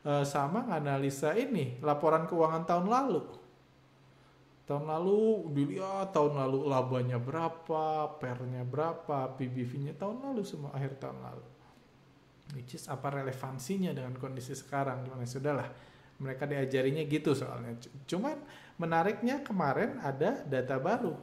[0.04, 3.22] uh, sama analisa ini laporan keuangan tahun lalu
[4.68, 11.24] tahun lalu dilihat tahun lalu labanya berapa, pernya berapa, PBV-nya tahun lalu semua akhir tahun
[11.24, 11.44] lalu.
[12.52, 15.08] Which is apa relevansinya dengan kondisi sekarang?
[15.08, 15.72] Gimana sudahlah.
[16.20, 17.80] Mereka diajarinya gitu soalnya.
[18.04, 18.36] Cuman
[18.76, 21.16] menariknya kemarin ada data baru.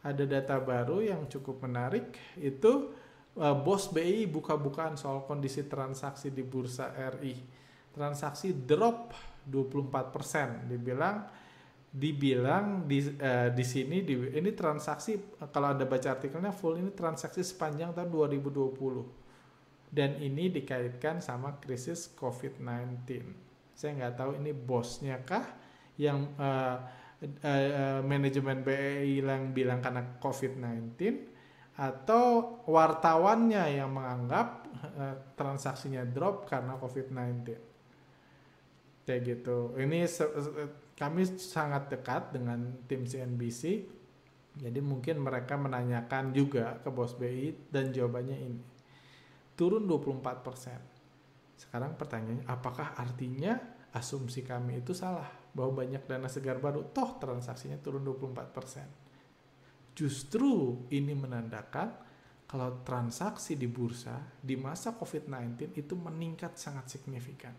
[0.00, 2.88] Ada data baru yang cukup menarik itu
[3.36, 7.59] uh, bos BI buka-bukaan soal kondisi transaksi di bursa RI.
[7.90, 9.14] Transaksi drop
[9.48, 10.70] 24%.
[10.70, 11.16] Dibilang
[11.90, 17.42] dibilang di uh, di sini di ini transaksi kalau Anda baca artikelnya full ini transaksi
[17.42, 23.26] sepanjang tahun 2020 dan ini dikaitkan sama krisis COVID-19.
[23.74, 25.42] Saya nggak tahu ini bosnya kah
[25.98, 26.78] yang uh,
[27.42, 30.94] uh, manajemen BEI yang bilang karena COVID-19
[31.74, 34.48] atau wartawannya yang menganggap
[34.94, 37.69] uh, transaksinya drop karena COVID-19.
[39.04, 39.74] Kayak gitu.
[39.76, 40.06] Ini
[40.94, 43.62] kami sangat dekat dengan tim CNBC.
[44.60, 48.62] Jadi mungkin mereka menanyakan juga ke bos BI dan jawabannya ini.
[49.56, 51.56] Turun 24%.
[51.56, 53.56] Sekarang pertanyaannya apakah artinya
[53.92, 59.96] asumsi kami itu salah bahwa banyak dana segar baru toh transaksinya turun 24%.
[59.96, 61.92] Justru ini menandakan
[62.46, 67.54] kalau transaksi di bursa di masa COVID-19 itu meningkat sangat signifikan.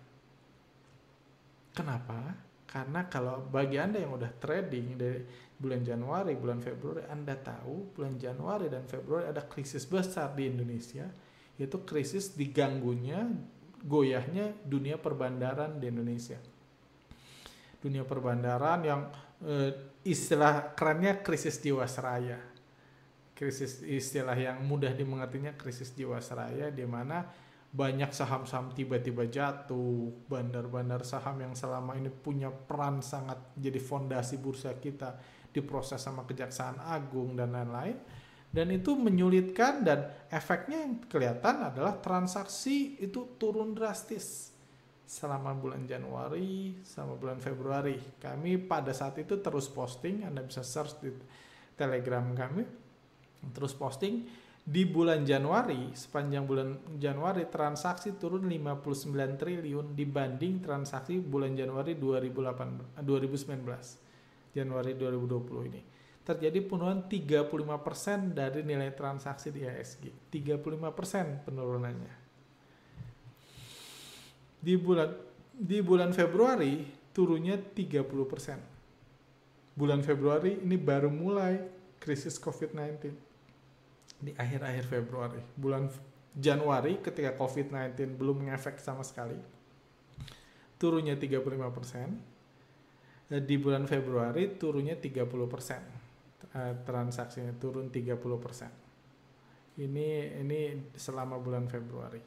[1.71, 2.35] Kenapa?
[2.71, 5.19] Karena kalau bagi Anda yang udah trading dari
[5.59, 11.05] bulan Januari, bulan Februari, Anda tahu bulan Januari dan Februari ada krisis besar di Indonesia,
[11.59, 13.27] yaitu krisis diganggunya,
[13.83, 16.39] goyahnya dunia perbandaran di Indonesia.
[17.83, 19.01] Dunia perbandaran yang
[19.43, 19.53] e,
[20.07, 22.39] istilah kerennya krisis jiwasraya.
[23.35, 27.25] Krisis istilah yang mudah dimengertinya krisis jiwasraya di mana
[27.71, 34.75] banyak saham-saham tiba-tiba jatuh, bandar-bandar saham yang selama ini punya peran sangat jadi fondasi bursa
[34.75, 35.15] kita
[35.55, 37.95] diproses sama Kejaksaan Agung dan lain-lain.
[38.51, 44.51] Dan itu menyulitkan dan efeknya yang kelihatan adalah transaksi itu turun drastis
[45.07, 47.95] selama bulan Januari sama bulan Februari.
[48.19, 51.15] Kami pada saat itu terus posting, Anda bisa search di
[51.79, 52.67] Telegram kami,
[53.55, 54.27] terus posting
[54.61, 63.01] di bulan Januari, sepanjang bulan Januari transaksi turun 59 triliun dibanding transaksi bulan Januari 2008,
[63.01, 64.53] 2019.
[64.53, 65.81] Januari 2020 ini.
[66.21, 70.29] Terjadi penurunan 35% dari nilai transaksi di ISG.
[70.29, 72.13] 35% penurunannya.
[74.61, 75.09] Di bulan
[75.57, 79.73] di bulan Februari turunnya 30%.
[79.73, 81.57] Bulan Februari ini baru mulai
[81.97, 83.30] krisis COVID-19
[84.21, 85.41] di akhir-akhir Februari.
[85.57, 85.89] Bulan
[86.31, 89.35] Januari ketika COVID-19 belum ngefek sama sekali.
[90.77, 92.29] Turunnya 35%.
[93.31, 95.81] Di bulan Februari turunnya 30%.
[96.51, 98.71] Eh, transaksinya turun 30%.
[99.81, 102.21] Ini ini selama bulan Februari.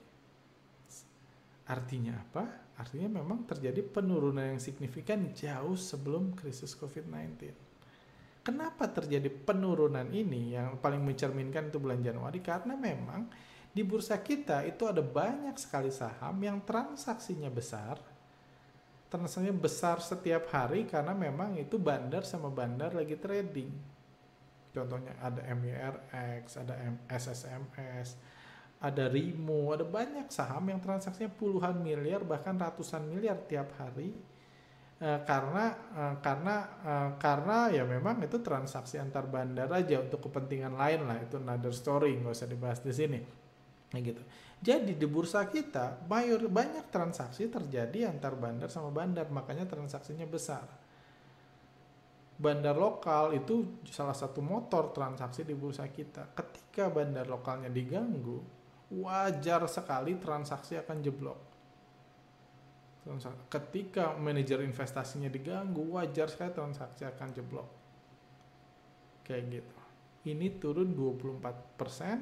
[1.64, 2.44] Artinya apa?
[2.76, 7.73] Artinya memang terjadi penurunan yang signifikan jauh sebelum krisis COVID-19
[8.44, 12.44] Kenapa terjadi penurunan ini yang paling mencerminkan itu bulan Januari?
[12.44, 13.24] Karena memang
[13.72, 17.96] di bursa kita itu ada banyak sekali saham yang transaksinya besar.
[19.08, 23.72] Transaksinya besar setiap hari karena memang itu bandar sama bandar lagi trading.
[24.76, 26.74] Contohnya ada MYRX, ada
[27.08, 28.20] SSMS,
[28.76, 34.12] ada Rimo, ada banyak saham yang transaksinya puluhan miliar bahkan ratusan miliar tiap hari
[34.94, 40.78] Eh, karena uh, karena uh, karena ya memang itu transaksi antar bandar aja untuk kepentingan
[40.78, 43.18] lain lah itu another story nggak usah dibahas di sini.
[43.90, 44.22] Nah, gitu.
[44.62, 50.62] Jadi di bursa kita mayor banyak transaksi terjadi antar bandar sama bandar makanya transaksinya besar.
[52.38, 56.38] Bandar lokal itu salah satu motor transaksi di bursa kita.
[56.38, 58.38] Ketika bandar lokalnya diganggu
[58.94, 61.53] wajar sekali transaksi akan jeblok
[63.52, 67.68] ketika manajer investasinya diganggu wajar sekali transaksi akan jeblok.
[69.20, 69.78] Kayak gitu.
[70.24, 72.16] Ini turun 24 persen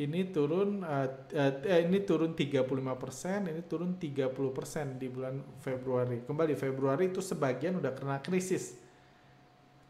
[0.00, 1.52] ini turun uh, uh,
[1.84, 2.64] ini turun 35
[2.96, 6.24] persen ini turun 30 persen di bulan Februari.
[6.24, 8.80] Kembali Februari itu sebagian udah kena krisis.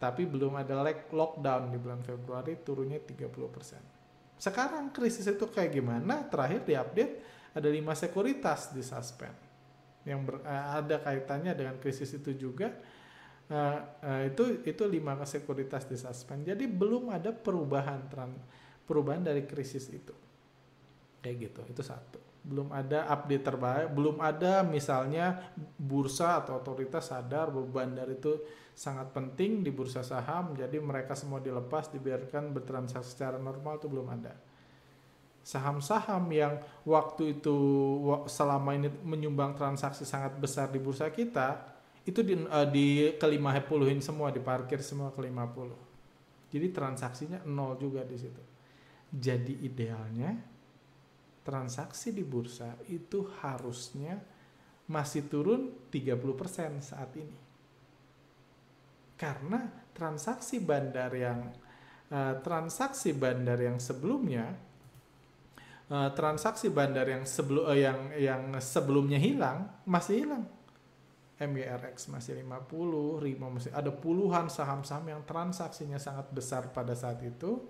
[0.02, 0.82] Tapi belum ada
[1.14, 4.34] lockdown di bulan Februari turunnya 30%.
[4.34, 6.26] Sekarang krisis itu kayak gimana?
[6.26, 7.14] Terakhir diupdate
[7.54, 9.51] ada lima sekuritas di suspend
[10.08, 12.72] yang ber, uh, ada kaitannya dengan krisis itu juga.
[13.52, 16.46] Uh, uh, itu itu lima sekuritas di suspend.
[16.48, 18.08] Jadi belum ada perubahan
[18.86, 20.14] perubahan dari krisis itu.
[21.22, 21.60] Kayak gitu.
[21.70, 28.10] Itu satu belum ada update terbaik, belum ada misalnya bursa atau otoritas sadar bahwa bandar
[28.10, 28.42] itu
[28.74, 34.10] sangat penting di bursa saham, jadi mereka semua dilepas, dibiarkan bertransaksi secara normal itu belum
[34.10, 34.34] ada.
[35.42, 37.56] Saham-saham yang waktu itu
[38.30, 41.72] selama ini menyumbang transaksi sangat besar di bursa kita,
[42.06, 45.74] itu di, uh, di ke 50 semua, diparkir semua ke 50.
[46.50, 48.42] Jadi transaksinya nol juga di situ.
[49.12, 50.36] Jadi idealnya
[51.42, 54.18] transaksi di bursa itu harusnya
[54.86, 57.38] masih turun 30% saat ini.
[59.18, 59.62] Karena
[59.94, 61.50] transaksi bandar yang
[62.10, 64.71] uh, transaksi bandar yang sebelumnya
[65.92, 70.44] uh, transaksi bandar yang sebelum uh, yang yang sebelumnya hilang masih hilang.
[71.42, 72.70] MYRX masih 50,
[73.18, 77.66] RIMO masih ada puluhan saham-saham yang transaksinya sangat besar pada saat itu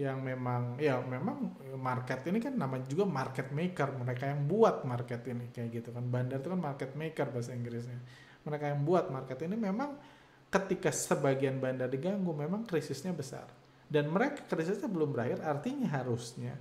[0.00, 5.28] yang memang ya memang market ini kan namanya juga market maker mereka yang buat market
[5.28, 6.08] ini kayak gitu kan.
[6.08, 8.00] Bandar itu kan market maker bahasa Inggrisnya.
[8.48, 10.00] Mereka yang buat market ini memang
[10.48, 13.44] ketika sebagian bandar diganggu memang krisisnya besar.
[13.92, 16.56] Dan mereka krisisnya belum berakhir artinya harusnya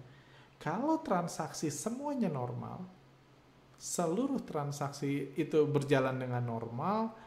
[0.62, 2.86] kalau transaksi semuanya normal
[3.82, 7.18] seluruh transaksi itu berjalan dengan normal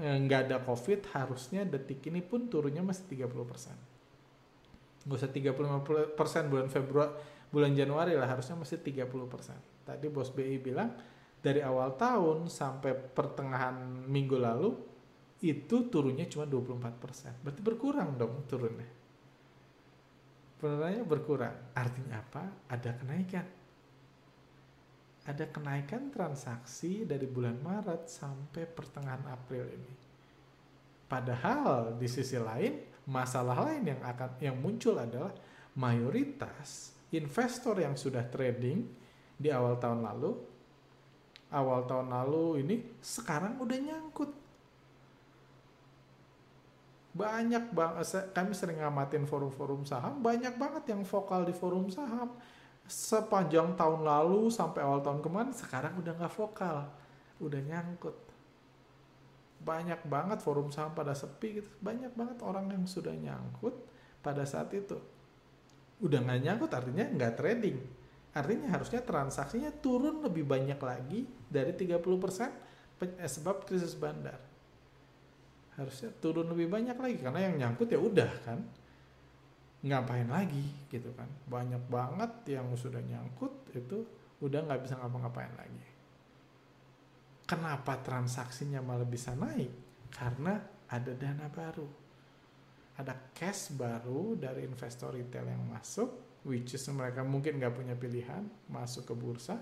[0.00, 3.76] nggak ada covid harusnya detik ini pun turunnya masih 30 persen.
[5.04, 7.12] Nggak usah 35 persen bulan Februari
[7.52, 9.60] bulan Januari lah harusnya masih 30 persen.
[9.84, 10.96] Tadi bos BI bilang
[11.44, 14.72] dari awal tahun sampai pertengahan minggu lalu
[15.44, 17.36] itu turunnya cuma 24 persen.
[17.44, 19.03] Berarti berkurang dong turunnya
[20.64, 21.76] Sebenarnya berkurang.
[21.76, 22.72] Artinya apa?
[22.72, 23.44] Ada kenaikan.
[25.28, 29.92] Ada kenaikan transaksi dari bulan Maret sampai pertengahan April ini.
[31.04, 35.28] Padahal di sisi lain Masalah lain yang akan yang muncul adalah
[35.76, 38.88] mayoritas investor yang sudah trading
[39.36, 40.32] di awal tahun lalu,
[41.52, 44.32] awal tahun lalu ini sekarang udah nyangkut.
[47.14, 52.34] Banyak banget, kami sering ngamatin forum-forum saham, banyak banget yang vokal di forum saham.
[52.90, 56.90] Sepanjang tahun lalu sampai awal tahun kemarin, sekarang udah nggak vokal,
[57.38, 58.18] udah nyangkut.
[59.62, 61.70] Banyak banget forum saham pada sepi gitu.
[61.78, 63.78] Banyak banget orang yang sudah nyangkut
[64.18, 64.98] pada saat itu.
[66.02, 67.78] Udah nggak nyangkut artinya nggak trading.
[68.34, 72.02] Artinya harusnya transaksinya turun lebih banyak lagi dari 30%
[73.22, 74.53] eh, sebab krisis bandar
[75.74, 78.62] harusnya turun lebih banyak lagi karena yang nyangkut ya udah kan
[79.84, 84.06] ngapain lagi gitu kan banyak banget yang sudah nyangkut itu
[84.40, 85.94] udah nggak bisa ngapa-ngapain lagi
[87.44, 89.68] Kenapa transaksinya malah bisa naik?
[90.08, 90.56] Karena
[90.88, 91.84] ada dana baru.
[92.96, 98.48] Ada cash baru dari investor retail yang masuk, which is mereka mungkin nggak punya pilihan,
[98.72, 99.60] masuk ke bursa,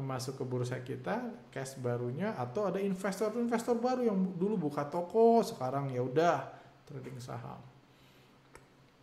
[0.00, 1.20] masuk ke bursa kita,
[1.52, 6.48] cash barunya, atau ada investor-investor baru yang dulu buka toko, sekarang ya udah
[6.88, 7.60] trading saham.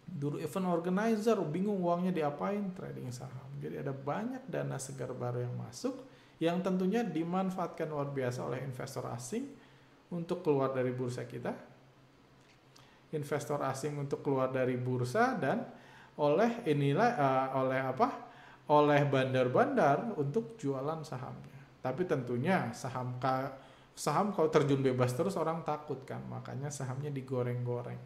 [0.10, 3.46] Dulu event organizer bingung uangnya diapain trading saham.
[3.62, 6.10] Jadi ada banyak dana segar baru yang masuk
[6.40, 9.44] yang tentunya dimanfaatkan luar biasa oleh investor asing
[10.10, 11.52] untuk keluar dari bursa kita,
[13.12, 15.68] investor asing untuk keluar dari bursa dan
[16.16, 18.29] oleh inilah uh, oleh apa?
[18.70, 21.58] Oleh bandar-bandar untuk jualan sahamnya.
[21.82, 23.58] Tapi tentunya saham ka,
[23.98, 28.00] saham kalau terjun bebas terus orang takut kan, makanya sahamnya digoreng-goreng.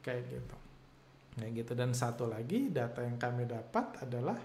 [0.00, 0.56] Kayak gitu.
[1.36, 4.36] Kayak gitu dan satu lagi data yang kami dapat adalah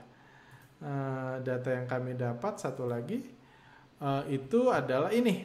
[0.84, 3.20] uh, data yang kami dapat satu lagi
[4.02, 5.44] uh, itu adalah ini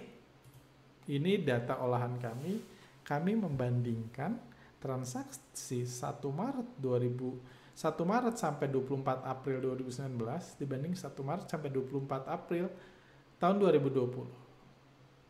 [1.10, 2.62] ini data olahan kami
[3.02, 4.38] kami membandingkan
[4.78, 12.28] transaksi 1 Maret 2000 1 Maret sampai 24 April 2019 dibanding 1 Maret sampai 24
[12.28, 12.66] April
[13.40, 14.42] tahun 2020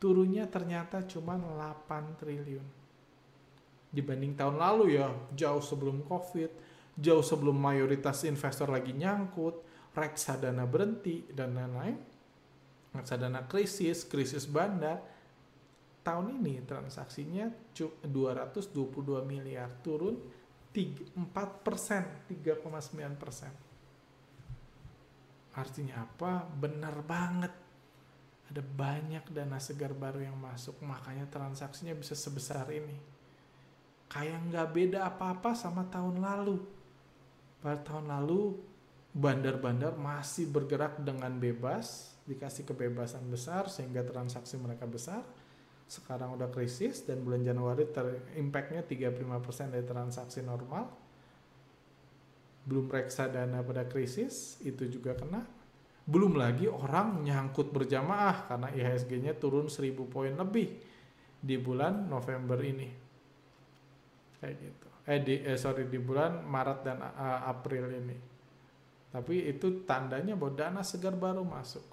[0.02, 2.66] turunnya ternyata cuma 8 triliun.
[3.94, 6.50] Dibanding tahun lalu ya jauh sebelum covid
[6.98, 9.62] jauh sebelum mayoritas investor lagi nyangkut
[9.94, 11.96] reksadana berhenti dan lain-lain.
[12.92, 15.00] Reksadana krisis krisis bandar.
[16.02, 17.46] Tahun ini transaksinya
[17.78, 18.74] 222
[19.22, 20.18] miliar turun
[20.72, 21.28] 4
[21.60, 22.02] persen
[22.32, 23.52] 3,9 persen.
[25.52, 26.48] Artinya apa?
[26.48, 27.52] Benar banget.
[28.48, 30.80] Ada banyak dana segar baru yang masuk.
[30.80, 32.96] Makanya transaksinya bisa sebesar ini.
[34.08, 36.56] Kayak nggak beda apa-apa sama tahun lalu.
[37.60, 38.56] Pada tahun lalu
[39.12, 45.20] bandar-bandar masih bergerak dengan bebas dikasih kebebasan besar sehingga transaksi mereka besar
[45.92, 50.88] sekarang udah krisis dan bulan Januari ter impactnya 35% dari transaksi normal
[52.64, 55.44] belum reksadana pada krisis itu juga kena
[56.02, 60.80] belum lagi orang nyangkut berjamaah karena IHSG-nya turun 1000 poin lebih
[61.38, 62.90] di bulan November ini.
[64.42, 64.86] Kayak gitu.
[65.06, 68.18] Eh, di, eh sorry di bulan Maret dan uh, April ini.
[69.14, 71.86] Tapi itu tandanya bahwa dana segar baru masuk.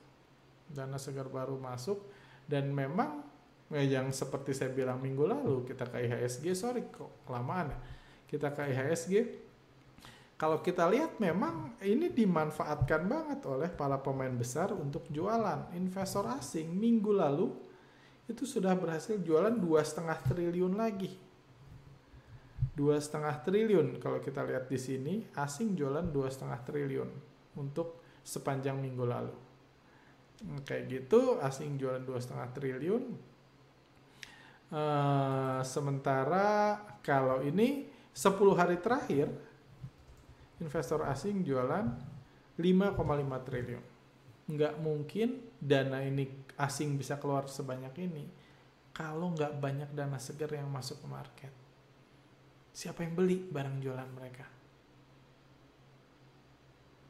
[0.70, 2.02] Dana segar baru masuk
[2.50, 3.29] dan memang
[3.70, 7.80] yang seperti saya bilang minggu lalu kita ke IHSG sorry kok kelamaan ya.
[8.26, 9.14] Kita ke IHSG
[10.40, 15.68] kalau kita lihat memang ini dimanfaatkan banget oleh para pemain besar untuk jualan.
[15.76, 17.52] Investor asing minggu lalu
[18.24, 21.12] itu sudah berhasil jualan dua setengah triliun lagi.
[22.72, 27.10] Dua setengah triliun kalau kita lihat di sini asing jualan dua setengah triliun
[27.60, 29.36] untuk sepanjang minggu lalu.
[30.64, 33.04] Kayak gitu asing jualan dua setengah triliun.
[34.70, 39.26] Uh, sementara kalau ini 10 hari terakhir
[40.62, 41.90] investor asing jualan
[42.60, 43.86] 5,5 triliun.
[44.50, 46.28] Nggak mungkin dana ini
[46.60, 48.26] asing bisa keluar sebanyak ini
[48.94, 51.54] kalau nggak banyak dana segar yang masuk ke market.
[52.76, 54.46] Siapa yang beli barang jualan mereka?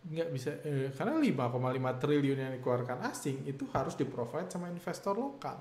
[0.09, 5.59] Nggak bisa, eh, karena 5,5 triliun yang dikeluarkan asing itu harus di-provide sama investor lokal.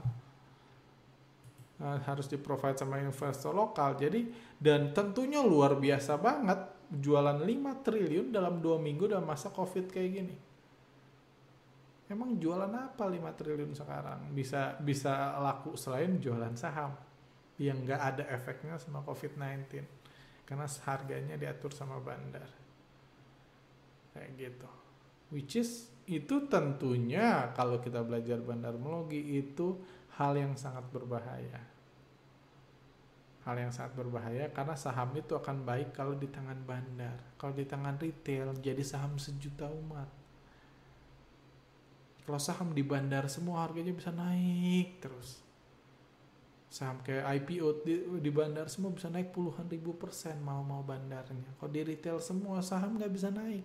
[1.79, 3.95] Nah, harus di-provide sama investor lokal.
[3.95, 4.27] Jadi,
[4.59, 6.59] dan tentunya luar biasa banget
[6.91, 10.37] jualan 5 triliun dalam dua minggu dalam masa covid kayak gini.
[12.09, 14.33] Emang jualan apa 5 triliun sekarang?
[14.33, 16.97] Bisa bisa laku selain jualan saham
[17.61, 19.85] yang nggak ada efeknya sama covid-19
[20.49, 22.49] karena harganya diatur sama bandar.
[24.17, 24.71] Kayak gitu.
[25.29, 29.77] Which is itu tentunya kalau kita belajar bandarmologi itu
[30.19, 31.79] hal yang sangat berbahaya
[33.49, 37.17] hal yang sangat berbahaya karena saham itu akan baik kalau di tangan bandar.
[37.41, 40.05] Kalau di tangan retail jadi saham sejuta umat.
[42.29, 45.41] Kalau saham di bandar semua harganya bisa naik terus.
[46.69, 51.57] Saham kayak IPO di, di bandar semua bisa naik puluhan ribu persen mau-mau bandarnya.
[51.57, 53.65] Kalau di retail semua saham nggak bisa naik.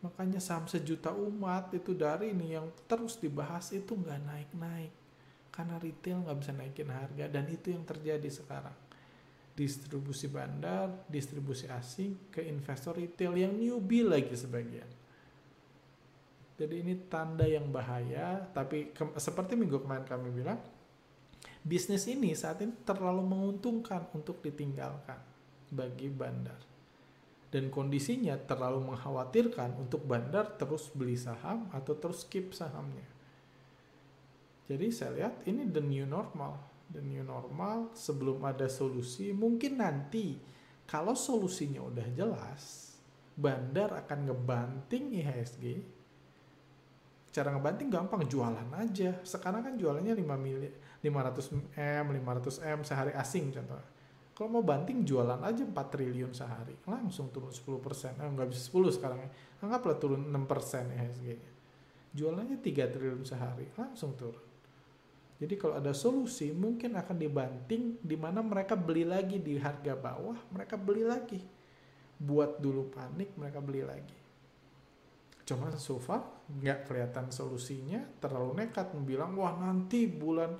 [0.00, 4.97] Makanya saham sejuta umat itu dari ini yang terus dibahas itu nggak naik-naik
[5.58, 8.78] karena retail nggak bisa naikin harga dan itu yang terjadi sekarang.
[9.58, 14.86] Distribusi bandar distribusi asing ke investor retail yang newbie lagi sebagian.
[16.54, 20.62] Jadi ini tanda yang bahaya tapi ke, seperti minggu kemarin kami bilang
[21.66, 25.18] bisnis ini saat ini terlalu menguntungkan untuk ditinggalkan
[25.74, 26.62] bagi bandar.
[27.50, 33.17] Dan kondisinya terlalu mengkhawatirkan untuk bandar terus beli saham atau terus skip sahamnya
[34.68, 36.60] jadi saya lihat ini the new normal.
[36.92, 39.32] The new normal sebelum ada solusi.
[39.32, 40.36] Mungkin nanti
[40.84, 42.92] kalau solusinya udah jelas,
[43.32, 45.64] bandar akan ngebanting IHSG.
[47.32, 49.20] Cara ngebanting gampang, jualan aja.
[49.24, 53.88] Sekarang kan jualannya 5 miliar, 500 M, 500 M sehari asing contohnya.
[54.32, 56.76] Kalau mau banting jualan aja 4 triliun sehari.
[56.88, 58.14] Langsung turun 10 persen.
[58.16, 59.18] Eh, nggak bisa 10 sekarang.
[59.60, 61.50] Anggaplah turun 6 persen IHSG-nya.
[62.16, 63.66] Jualannya 3 triliun sehari.
[63.76, 64.47] Langsung turun.
[65.38, 70.34] Jadi kalau ada solusi mungkin akan dibanting di mana mereka beli lagi di harga bawah,
[70.50, 71.38] mereka beli lagi.
[72.18, 74.18] Buat dulu panik, mereka beli lagi.
[75.46, 80.58] Cuma so far nggak kelihatan solusinya, terlalu nekat bilang wah nanti bulan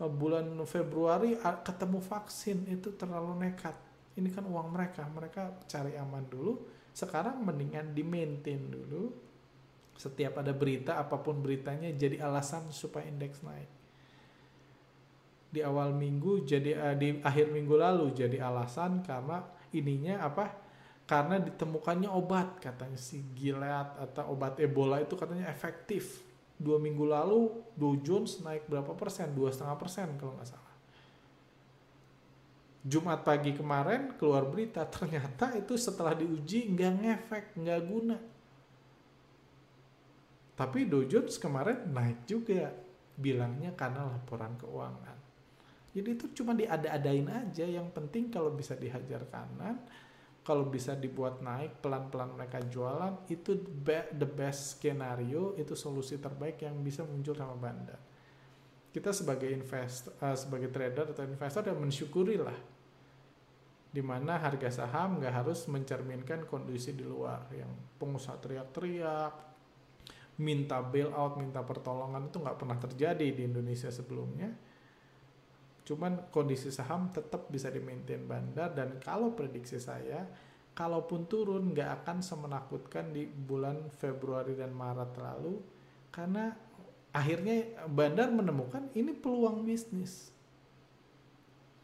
[0.00, 3.76] eh, bulan Februari ketemu vaksin itu terlalu nekat.
[4.16, 6.64] Ini kan uang mereka, mereka cari aman dulu.
[6.96, 9.12] Sekarang mendingan di maintain dulu.
[10.00, 13.83] Setiap ada berita apa pun beritanya jadi alasan supaya indeks naik
[15.54, 20.50] di awal minggu jadi uh, di akhir minggu lalu jadi alasan karena ininya apa?
[21.06, 26.26] Karena ditemukannya obat katanya si Gilead atau obat Ebola itu katanya efektif.
[26.58, 29.30] Dua minggu lalu Dow Jones naik berapa persen?
[29.30, 30.74] Dua setengah persen kalau nggak salah.
[32.84, 38.18] Jumat pagi kemarin keluar berita ternyata itu setelah diuji nggak ngefek nggak guna.
[40.54, 42.72] Tapi Dow Jones kemarin naik juga
[43.14, 45.23] bilangnya karena laporan keuangan
[45.94, 47.62] jadi itu cuma diada-adain aja.
[47.62, 49.78] Yang penting kalau bisa dihajar kanan,
[50.42, 53.54] kalau bisa dibuat naik pelan-pelan mereka jualan itu
[54.10, 58.02] the best skenario itu solusi terbaik yang bisa muncul sama bandar.
[58.90, 62.58] Kita sebagai investor uh, sebagai trader atau investor yang mensyukuri lah
[63.94, 67.46] di mana harga saham nggak harus mencerminkan kondisi di luar.
[67.54, 67.70] Yang
[68.02, 69.54] pengusaha teriak-teriak
[70.42, 74.73] minta bailout minta pertolongan itu nggak pernah terjadi di Indonesia sebelumnya
[75.84, 80.24] Cuman kondisi saham tetap bisa di-maintain bandar dan kalau prediksi saya,
[80.72, 85.60] kalaupun turun nggak akan semenakutkan di bulan Februari dan Maret lalu
[86.08, 86.56] karena
[87.12, 90.32] akhirnya bandar menemukan ini peluang bisnis.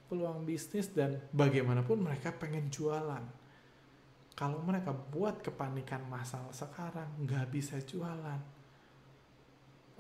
[0.09, 3.23] Peluang bisnis dan bagaimanapun mereka pengen jualan.
[4.35, 8.60] Kalau mereka buat kepanikan masalah sekarang nggak bisa jualan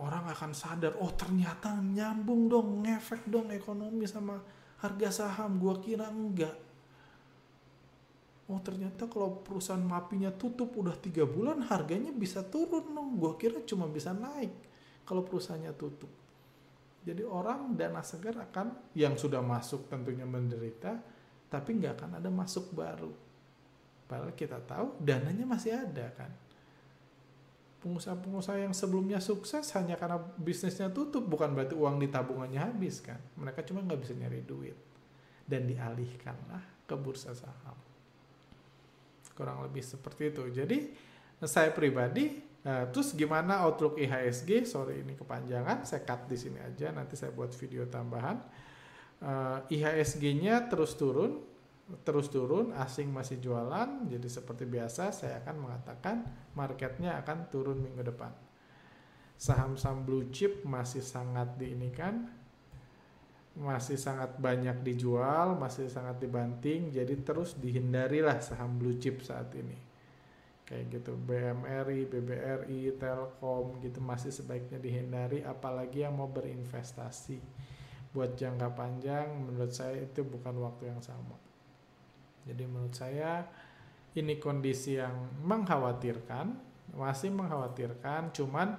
[0.00, 4.40] orang akan sadar oh ternyata nyambung dong ngefek dong ekonomi sama
[4.80, 5.60] harga saham.
[5.60, 6.56] Gua kira enggak.
[8.50, 13.20] Oh ternyata kalau perusahaan mapinya tutup udah tiga bulan harganya bisa turun dong.
[13.20, 14.50] Gua kira cuma bisa naik
[15.04, 16.10] kalau perusahaannya tutup.
[17.00, 20.96] Jadi orang dana segar akan yang sudah masuk tentunya menderita
[21.48, 23.12] tapi nggak akan ada masuk baru.
[24.08, 26.32] Padahal kita tahu dananya masih ada kan
[27.80, 33.18] pengusaha-pengusaha yang sebelumnya sukses hanya karena bisnisnya tutup bukan berarti uang di tabungannya habis kan?
[33.40, 34.76] Mereka cuma nggak bisa nyari duit.
[35.48, 37.74] Dan dialihkanlah ke bursa saham.
[39.34, 40.44] Kurang lebih seperti itu.
[40.52, 40.78] Jadi
[41.40, 45.82] saya pribadi uh, terus gimana outlook IHSG sorry ini kepanjangan.
[45.88, 46.92] Saya cut di sini aja.
[46.92, 48.38] Nanti saya buat video tambahan.
[49.20, 51.49] Uh, IHSG-nya terus turun
[52.06, 56.22] terus turun, asing masih jualan, jadi seperti biasa saya akan mengatakan
[56.54, 58.30] marketnya akan turun minggu depan.
[59.40, 62.28] Saham-saham blue chip masih sangat diinikan,
[63.56, 69.74] masih sangat banyak dijual, masih sangat dibanting, jadi terus dihindarilah saham blue chip saat ini.
[70.68, 77.42] Kayak gitu, BMRI, BBRI, Telkom gitu masih sebaiknya dihindari, apalagi yang mau berinvestasi.
[78.14, 81.49] Buat jangka panjang, menurut saya itu bukan waktu yang sama.
[82.50, 83.46] Jadi menurut saya
[84.18, 85.14] ini kondisi yang
[85.46, 86.46] mengkhawatirkan,
[86.98, 88.34] masih mengkhawatirkan.
[88.34, 88.74] Cuman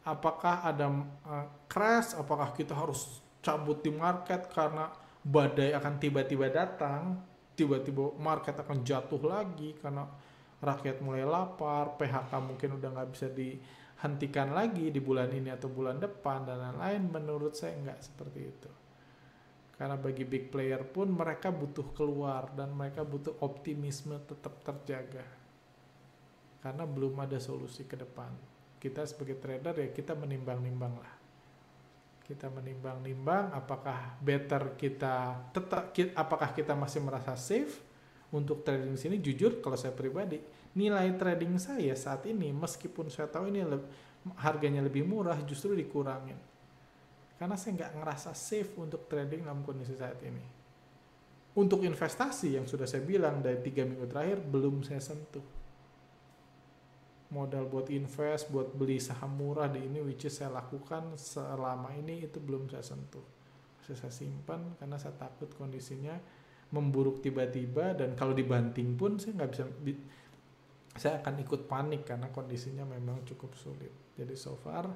[0.00, 0.88] apakah ada
[1.28, 2.16] uh, crash?
[2.16, 4.88] Apakah kita harus cabut di market karena
[5.20, 7.20] badai akan tiba-tiba datang?
[7.52, 10.08] Tiba-tiba market akan jatuh lagi karena
[10.64, 16.00] rakyat mulai lapar, PHK mungkin udah nggak bisa dihentikan lagi di bulan ini atau bulan
[16.00, 17.12] depan dan lain-lain.
[17.12, 18.81] Menurut saya nggak seperti itu.
[19.76, 25.24] Karena bagi big player pun mereka butuh keluar dan mereka butuh optimisme tetap terjaga.
[26.62, 28.30] Karena belum ada solusi ke depan.
[28.78, 31.14] Kita sebagai trader ya kita menimbang-nimbang lah.
[32.22, 37.92] Kita menimbang-nimbang apakah better kita tetap apakah kita masih merasa safe
[38.32, 40.40] untuk trading sini jujur kalau saya pribadi
[40.72, 43.60] nilai trading saya saat ini meskipun saya tahu ini
[44.40, 46.40] harganya lebih murah justru dikurangin
[47.42, 50.46] karena saya nggak ngerasa safe untuk trading dalam kondisi saat ini.
[51.58, 55.42] Untuk investasi yang sudah saya bilang dari tiga minggu terakhir belum saya sentuh.
[57.34, 62.22] Modal buat invest, buat beli saham murah di ini which is saya lakukan selama ini
[62.22, 63.26] itu belum saya sentuh.
[63.82, 66.14] Masih saya simpan karena saya takut kondisinya
[66.70, 69.66] memburuk tiba-tiba dan kalau dibanting pun saya nggak bisa
[70.94, 74.14] saya akan ikut panik karena kondisinya memang cukup sulit.
[74.14, 74.86] Jadi so far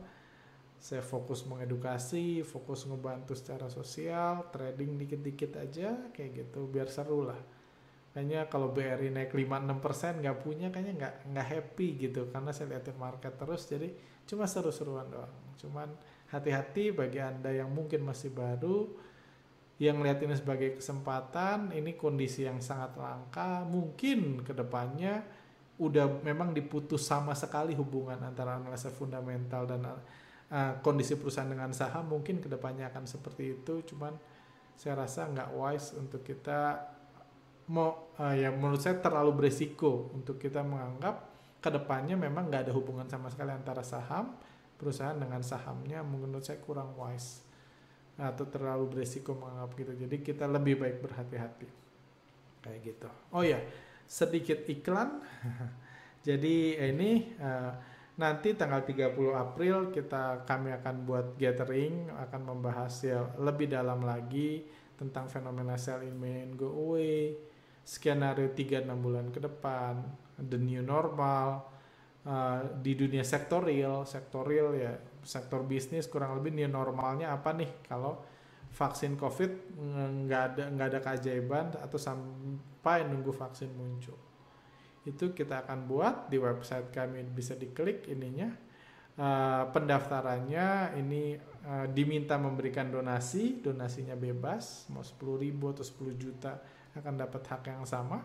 [0.77, 7.41] saya fokus mengedukasi, fokus ngebantu secara sosial, trading dikit-dikit aja kayak gitu biar seru lah.
[8.12, 12.97] Kayaknya kalau BRI naik 5-6% nggak punya kayaknya nggak nggak happy gitu karena saya liatin
[12.97, 13.93] market terus jadi
[14.24, 15.35] cuma seru-seruan doang.
[15.61, 15.93] Cuman
[16.33, 18.89] hati-hati bagi anda yang mungkin masih baru
[19.77, 25.20] yang lihat ini sebagai kesempatan ini kondisi yang sangat langka mungkin ke depannya
[25.77, 29.85] udah memang diputus sama sekali hubungan antara analisa fundamental dan
[30.53, 34.14] uh, kondisi perusahaan dengan saham mungkin ke depannya akan seperti itu cuman
[34.76, 36.92] saya rasa nggak wise untuk kita
[37.72, 42.72] mau uh, ya menurut saya terlalu beresiko untuk kita menganggap ke depannya memang nggak ada
[42.76, 44.38] hubungan sama sekali antara saham
[44.76, 46.05] perusahaan dengan sahamnya.
[46.05, 47.42] Menurut saya kurang wise
[48.16, 49.92] atau terlalu beresiko menganggap gitu.
[50.07, 51.68] Jadi kita lebih baik berhati-hati.
[52.64, 53.09] Kayak gitu.
[53.32, 53.59] Oh ya
[54.07, 55.20] sedikit iklan.
[56.26, 57.72] Jadi ini uh,
[58.17, 64.64] nanti tanggal 30 April kita kami akan buat gathering akan membahas ya lebih dalam lagi
[64.97, 67.37] tentang fenomena sell in May and go away
[67.85, 70.01] skenario 3-6 bulan ke depan
[70.41, 71.69] the new normal
[72.25, 77.53] uh, di dunia sektor real sektor real ya sektor bisnis kurang lebih new normalnya apa
[77.53, 78.17] nih kalau
[78.73, 79.81] vaksin COVID
[80.27, 84.17] nggak ada nggak ada keajaiban atau sampai nunggu vaksin muncul.
[85.07, 88.51] Itu kita akan buat di website kami bisa diklik ininya.
[89.17, 96.61] Uh, pendaftarannya ini uh, diminta memberikan donasi, donasinya bebas, mau 10 ribu atau 10 juta
[96.93, 98.21] akan dapat hak yang sama.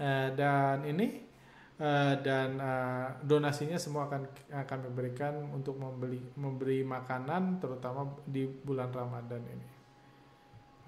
[0.00, 1.28] Uh, dan ini
[1.76, 8.88] uh, dan uh, donasinya semua akan akan diberikan untuk membeli memberi makanan terutama di bulan
[8.88, 9.68] Ramadan ini.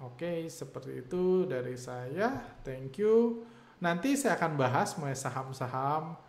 [0.01, 2.57] Oke, seperti itu dari saya.
[2.65, 3.45] Thank you.
[3.81, 6.19] Nanti saya akan bahas mengenai saham-saham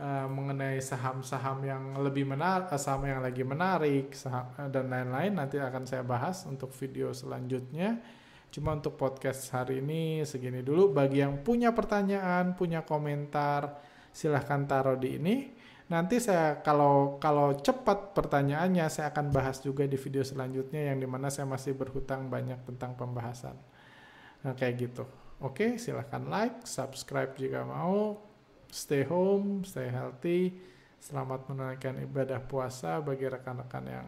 [0.00, 5.84] uh, mengenai saham-saham yang lebih menarik, saham yang lagi menarik saham, dan lain-lain nanti akan
[5.88, 8.00] saya bahas untuk video selanjutnya.
[8.52, 10.94] Cuma untuk podcast hari ini segini dulu.
[10.94, 13.82] Bagi yang punya pertanyaan, punya komentar,
[14.14, 15.36] silahkan taruh di ini.
[15.86, 21.06] Nanti saya kalau kalau cepat pertanyaannya saya akan bahas juga di video selanjutnya yang di
[21.06, 23.54] mana saya masih berhutang banyak tentang pembahasan.
[24.42, 25.25] Nah kayak gitu.
[25.36, 28.16] Oke, silahkan like, subscribe jika mau.
[28.72, 30.56] Stay home, stay healthy.
[30.96, 34.06] Selamat menunaikan ibadah puasa bagi rekan-rekan yang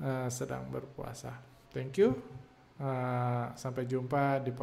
[0.00, 1.36] uh, sedang berpuasa.
[1.76, 2.16] Thank you.
[2.80, 4.52] Uh, sampai jumpa di